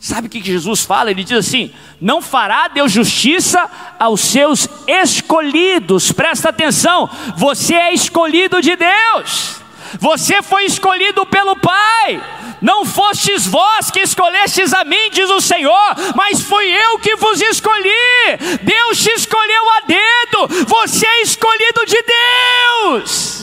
Sabe 0.02 0.26
o 0.26 0.30
que 0.32 0.42
Jesus 0.42 0.82
fala? 0.82 1.12
Ele 1.12 1.24
diz 1.24 1.38
assim: 1.38 1.72
Não 2.02 2.24
fará 2.24 2.68
Deus 2.68 2.92
justiça 2.92 3.70
aos 4.00 4.20
seus 4.20 4.68
escolhidos. 4.88 6.12
Presta 6.12 6.50
atenção, 6.50 7.08
você 7.38 7.76
é 7.76 7.94
escolhido 7.94 8.60
de 8.64 8.76
Deus. 8.76 9.62
Você 10.00 10.42
foi 10.42 10.66
escolhido 10.66 11.24
pelo 11.28 11.56
Pai. 11.56 12.20
Não 12.60 12.84
fostes 12.84 13.46
vós 13.46 13.92
que 13.92 14.00
escolhestes 14.00 14.74
a 14.74 14.84
mim, 14.84 15.12
diz 15.12 15.30
o 15.30 15.40
Senhor, 15.40 15.96
mas 16.16 16.42
fui 16.42 16.66
eu 16.66 16.98
que 16.98 17.16
vos 17.18 17.40
escolhi. 17.40 18.38
Deus 18.64 19.04
te 19.04 19.12
escolheu 19.12 19.70
a 19.70 19.80
dedo. 19.82 20.66
Você 20.66 21.06
é 21.06 21.22
escolhido 21.22 21.86
de 21.86 22.04
Deus. 22.04 23.42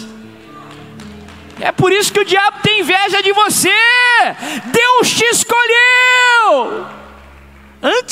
É 1.60 1.72
por 1.72 1.92
isso 1.92 2.12
que 2.12 2.20
o 2.20 2.24
diabo 2.24 2.58
tem 2.62 2.80
inveja 2.80 3.22
de 3.22 3.32
você. 3.32 3.70
Deus 4.66 5.10
te 5.10 5.24
escolheu. 5.26 5.47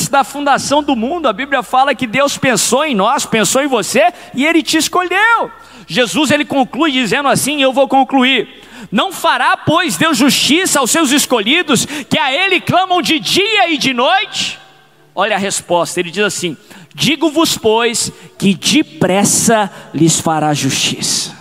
Antes 0.07 0.09
da 0.09 0.23
fundação 0.23 0.85
do 0.85 0.95
mundo, 0.95 1.27
a 1.27 1.33
Bíblia 1.33 1.65
fala 1.65 1.93
que 1.93 2.07
Deus 2.07 2.39
pensou 2.39 2.85
em 2.85 2.95
nós, 2.95 3.27
pensou 3.27 3.61
em 3.61 3.67
você 3.67 4.13
e 4.35 4.47
ele 4.47 4.63
te 4.63 4.77
escolheu. 4.77 5.51
Jesus 5.85 6.31
ele 6.31 6.45
conclui 6.45 6.93
dizendo 6.93 7.29
assim, 7.29 7.61
eu 7.61 7.73
vou 7.73 7.89
concluir: 7.89 8.63
não 8.93 9.11
fará, 9.11 9.57
pois, 9.57 9.97
Deus 9.97 10.17
justiça 10.17 10.79
aos 10.79 10.93
seus 10.93 11.11
escolhidos, 11.11 11.85
que 12.09 12.19
a 12.19 12.33
Ele 12.33 12.61
clamam 12.61 13.03
de 13.03 13.19
dia 13.19 13.69
e 13.73 13.79
de 13.79 13.93
noite? 13.93 14.61
Olha 15.13 15.35
a 15.35 15.39
resposta, 15.39 15.99
ele 15.99 16.11
diz 16.13 16.23
assim: 16.23 16.57
Digo-vos, 16.95 17.59
pois, 17.59 18.13
que 18.39 18.55
depressa 18.55 19.73
lhes 19.93 20.21
fará 20.21 20.55
justiça. 20.55 21.35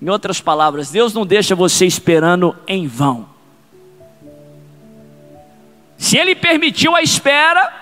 Em 0.00 0.08
outras 0.08 0.40
palavras, 0.40 0.90
Deus 0.90 1.12
não 1.12 1.26
deixa 1.26 1.54
você 1.54 1.84
esperando 1.84 2.56
em 2.66 2.86
vão. 2.86 3.35
Se 5.96 6.18
Ele 6.18 6.34
permitiu 6.34 6.94
a 6.94 7.02
espera, 7.02 7.72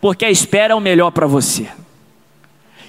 porque 0.00 0.24
a 0.24 0.30
espera 0.30 0.72
é 0.72 0.76
o 0.76 0.80
melhor 0.80 1.10
para 1.10 1.26
você. 1.26 1.68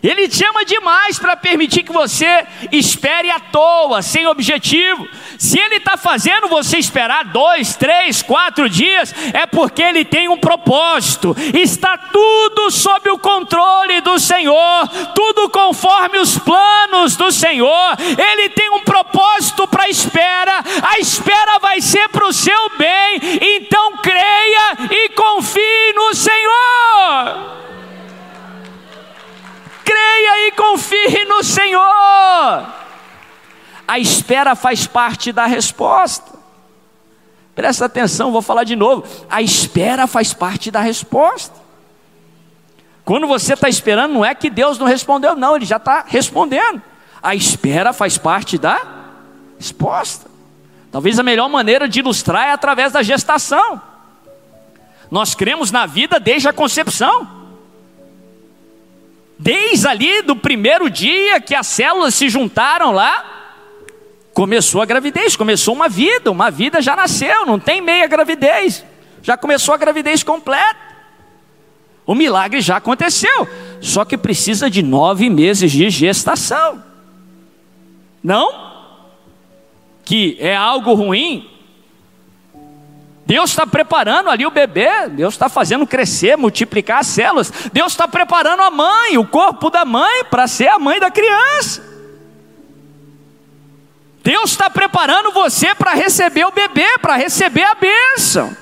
Ele 0.04 0.28
te 0.28 0.44
ama 0.44 0.66
demais 0.66 1.20
para 1.20 1.36
permitir 1.36 1.84
que 1.84 1.92
você 1.92 2.46
espere 2.72 3.30
à 3.30 3.40
toa, 3.40 4.02
sem 4.02 4.26
objetivo. 4.26 5.08
Se 5.38 5.60
Ele 5.60 5.76
está 5.76 5.96
fazendo 5.96 6.48
você 6.48 6.78
esperar 6.78 7.26
dois, 7.26 7.76
três, 7.76 8.22
quatro 8.22 8.68
dias, 8.68 9.14
é 9.34 9.46
porque 9.46 9.82
Ele 9.82 10.04
tem 10.04 10.28
um 10.28 10.38
propósito. 10.38 11.36
Está 11.54 11.98
tudo 11.98 12.72
sob 12.72 13.12
o 13.12 13.20
controle 13.20 14.02
do 14.02 14.18
Senhor, 14.20 14.88
tudo 15.14 15.50
conforme 15.50 16.18
os 16.18 16.38
planos 16.38 17.16
do 17.16 17.32
Senhor. 17.32 17.98
Ele 18.00 18.50
tem 18.50 18.70
um 18.72 18.82
propósito 18.82 19.68
para 19.68 19.84
a 19.84 19.90
espera, 19.90 20.64
a 20.82 21.00
espera 21.00 21.60
vai 21.60 21.80
ser 21.80 22.10
para 22.10 22.26
o 22.26 22.34
seu 22.34 22.72
bem. 22.78 23.20
Então 23.40 23.98
creia 23.98 24.78
e 24.90 25.10
confie 25.10 25.94
no 25.96 26.14
Senhor 26.16 27.62
creia 29.84 30.48
e 30.48 30.52
confie 30.52 31.26
no 31.26 31.44
Senhor. 31.44 32.66
A 33.88 34.00
espera 34.00 34.56
faz 34.56 34.88
parte 34.88 35.32
da 35.32 35.46
resposta. 35.46 36.40
Presta 37.54 37.86
atenção, 37.86 38.32
vou 38.32 38.42
falar 38.42 38.64
de 38.64 38.76
novo. 38.76 39.04
A 39.30 39.42
espera 39.42 40.08
faz 40.08 40.34
parte 40.34 40.72
da 40.72 40.80
resposta. 40.80 41.60
Quando 43.04 43.28
você 43.28 43.54
está 43.54 43.68
esperando, 43.68 44.14
não 44.14 44.24
é 44.24 44.34
que 44.34 44.50
Deus 44.50 44.78
não 44.80 44.88
respondeu, 44.88 45.36
não, 45.36 45.56
Ele 45.56 45.66
já 45.66 45.78
está 45.78 46.06
respondendo. 46.08 46.82
A 47.22 47.36
espera 47.36 47.92
faz 47.92 48.18
parte 48.18 48.58
da 48.58 48.80
resposta. 49.58 50.30
Talvez 50.92 51.20
a 51.20 51.24
melhor 51.24 51.50
maneira 51.50 51.88
de 51.88 52.00
ilustrar 52.00 52.48
é 52.48 52.52
através 52.52 52.94
da 52.94 53.04
gestação. 53.04 53.82
Nós 55.10 55.36
cremos 55.36 55.72
na 55.72 55.86
vida 55.86 56.20
desde 56.20 56.48
a 56.48 56.54
concepção. 56.54 57.41
Desde 59.42 59.88
ali 59.88 60.22
do 60.22 60.36
primeiro 60.36 60.88
dia 60.88 61.42
que 61.42 61.56
as 61.56 61.66
células 61.66 62.14
se 62.14 62.30
juntaram 62.30 62.92
lá, 62.92 63.26
começou 64.36 64.84
a 64.84 64.86
gravidez, 64.86 65.36
começou 65.36 65.74
uma 65.74 65.90
vida, 65.90 66.30
uma 66.30 66.52
vida 66.52 66.80
já 66.80 66.96
nasceu, 66.96 67.44
não 67.44 67.58
tem 67.58 67.82
meia 67.82 68.06
gravidez, 68.06 68.86
já 69.24 69.36
começou 69.36 69.74
a 69.74 69.78
gravidez 69.78 70.22
completa. 70.22 70.78
O 72.06 72.14
milagre 72.14 72.62
já 72.62 72.78
aconteceu, 72.78 73.48
só 73.82 74.06
que 74.06 74.16
precisa 74.16 74.70
de 74.70 74.84
nove 74.84 75.28
meses 75.28 75.72
de 75.72 75.90
gestação. 75.90 76.84
Não? 78.24 78.94
Que 80.06 80.38
é 80.40 80.56
algo 80.56 80.94
ruim, 80.94 81.50
Deus 83.32 83.52
está 83.52 83.66
preparando 83.66 84.30
ali 84.30 84.46
o 84.46 84.52
bebê, 84.52 85.08
Deus 85.08 85.36
está 85.36 85.48
fazendo 85.48 85.88
crescer, 85.88 86.36
multiplicar 86.36 87.00
as 87.00 87.08
células, 87.08 87.50
Deus 87.72 87.94
está 87.94 88.06
preparando 88.06 88.62
a 88.62 88.70
mãe, 88.70 89.18
o 89.18 89.26
corpo 89.26 89.70
da 89.70 89.86
mãe, 89.86 90.26
para 90.26 90.50
ser 90.50 90.68
a 90.68 90.78
mãe 90.78 91.00
da 91.00 91.10
criança. 91.10 91.82
Deus 94.22 94.52
está 94.52 94.70
preparando 94.70 95.32
você 95.32 95.74
para 95.74 95.94
receber 95.94 96.44
o 96.44 96.52
bebê, 96.52 96.98
para 97.02 97.16
receber 97.16 97.64
a 97.64 97.74
bênção. 97.74 98.54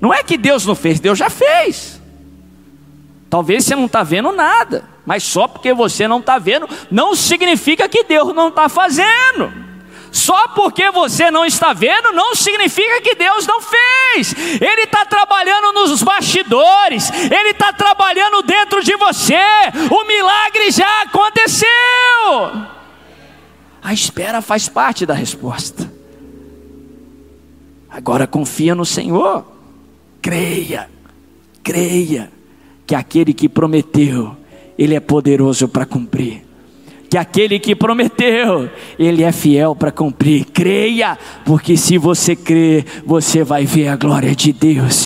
Não 0.00 0.12
é 0.12 0.24
que 0.24 0.36
Deus 0.36 0.66
não 0.66 0.74
fez, 0.74 0.98
Deus 0.98 1.16
já 1.16 1.30
fez. 1.30 2.02
Talvez 3.30 3.64
você 3.64 3.76
não 3.76 3.86
está 3.86 4.02
vendo 4.02 4.32
nada, 4.32 4.88
mas 5.06 5.22
só 5.22 5.46
porque 5.46 5.72
você 5.72 6.08
não 6.08 6.18
está 6.18 6.36
vendo, 6.36 6.68
não 6.90 7.14
significa 7.14 7.88
que 7.88 8.02
Deus 8.02 8.34
não 8.34 8.48
está 8.48 8.68
fazendo. 8.68 9.59
Só 10.12 10.48
porque 10.48 10.90
você 10.90 11.30
não 11.30 11.44
está 11.44 11.72
vendo, 11.72 12.12
não 12.12 12.34
significa 12.34 13.00
que 13.00 13.14
Deus 13.14 13.46
não 13.46 13.60
fez. 13.60 14.34
Ele 14.60 14.82
está 14.82 15.04
trabalhando 15.04 15.72
nos 15.72 16.02
bastidores, 16.02 17.10
Ele 17.10 17.50
está 17.50 17.72
trabalhando 17.72 18.42
dentro 18.42 18.82
de 18.82 18.96
você. 18.96 19.34
O 19.90 20.04
milagre 20.04 20.70
já 20.70 21.02
aconteceu. 21.02 21.68
A 23.82 23.92
espera 23.92 24.42
faz 24.42 24.68
parte 24.68 25.06
da 25.06 25.14
resposta. 25.14 25.90
Agora 27.88 28.26
confia 28.26 28.74
no 28.74 28.84
Senhor, 28.84 29.44
creia, 30.22 30.88
creia 31.62 32.30
que 32.86 32.94
aquele 32.94 33.32
que 33.32 33.48
prometeu, 33.48 34.36
Ele 34.78 34.94
é 34.94 35.00
poderoso 35.00 35.68
para 35.68 35.86
cumprir 35.86 36.49
que 37.10 37.18
aquele 37.18 37.58
que 37.58 37.74
prometeu, 37.74 38.70
ele 38.96 39.24
é 39.24 39.32
fiel 39.32 39.74
para 39.74 39.90
cumprir. 39.90 40.44
Creia, 40.44 41.18
porque 41.44 41.76
se 41.76 41.98
você 41.98 42.36
crer, 42.36 42.84
você 43.04 43.42
vai 43.42 43.66
ver 43.66 43.88
a 43.88 43.96
glória 43.96 44.34
de 44.34 44.52
Deus. 44.52 44.94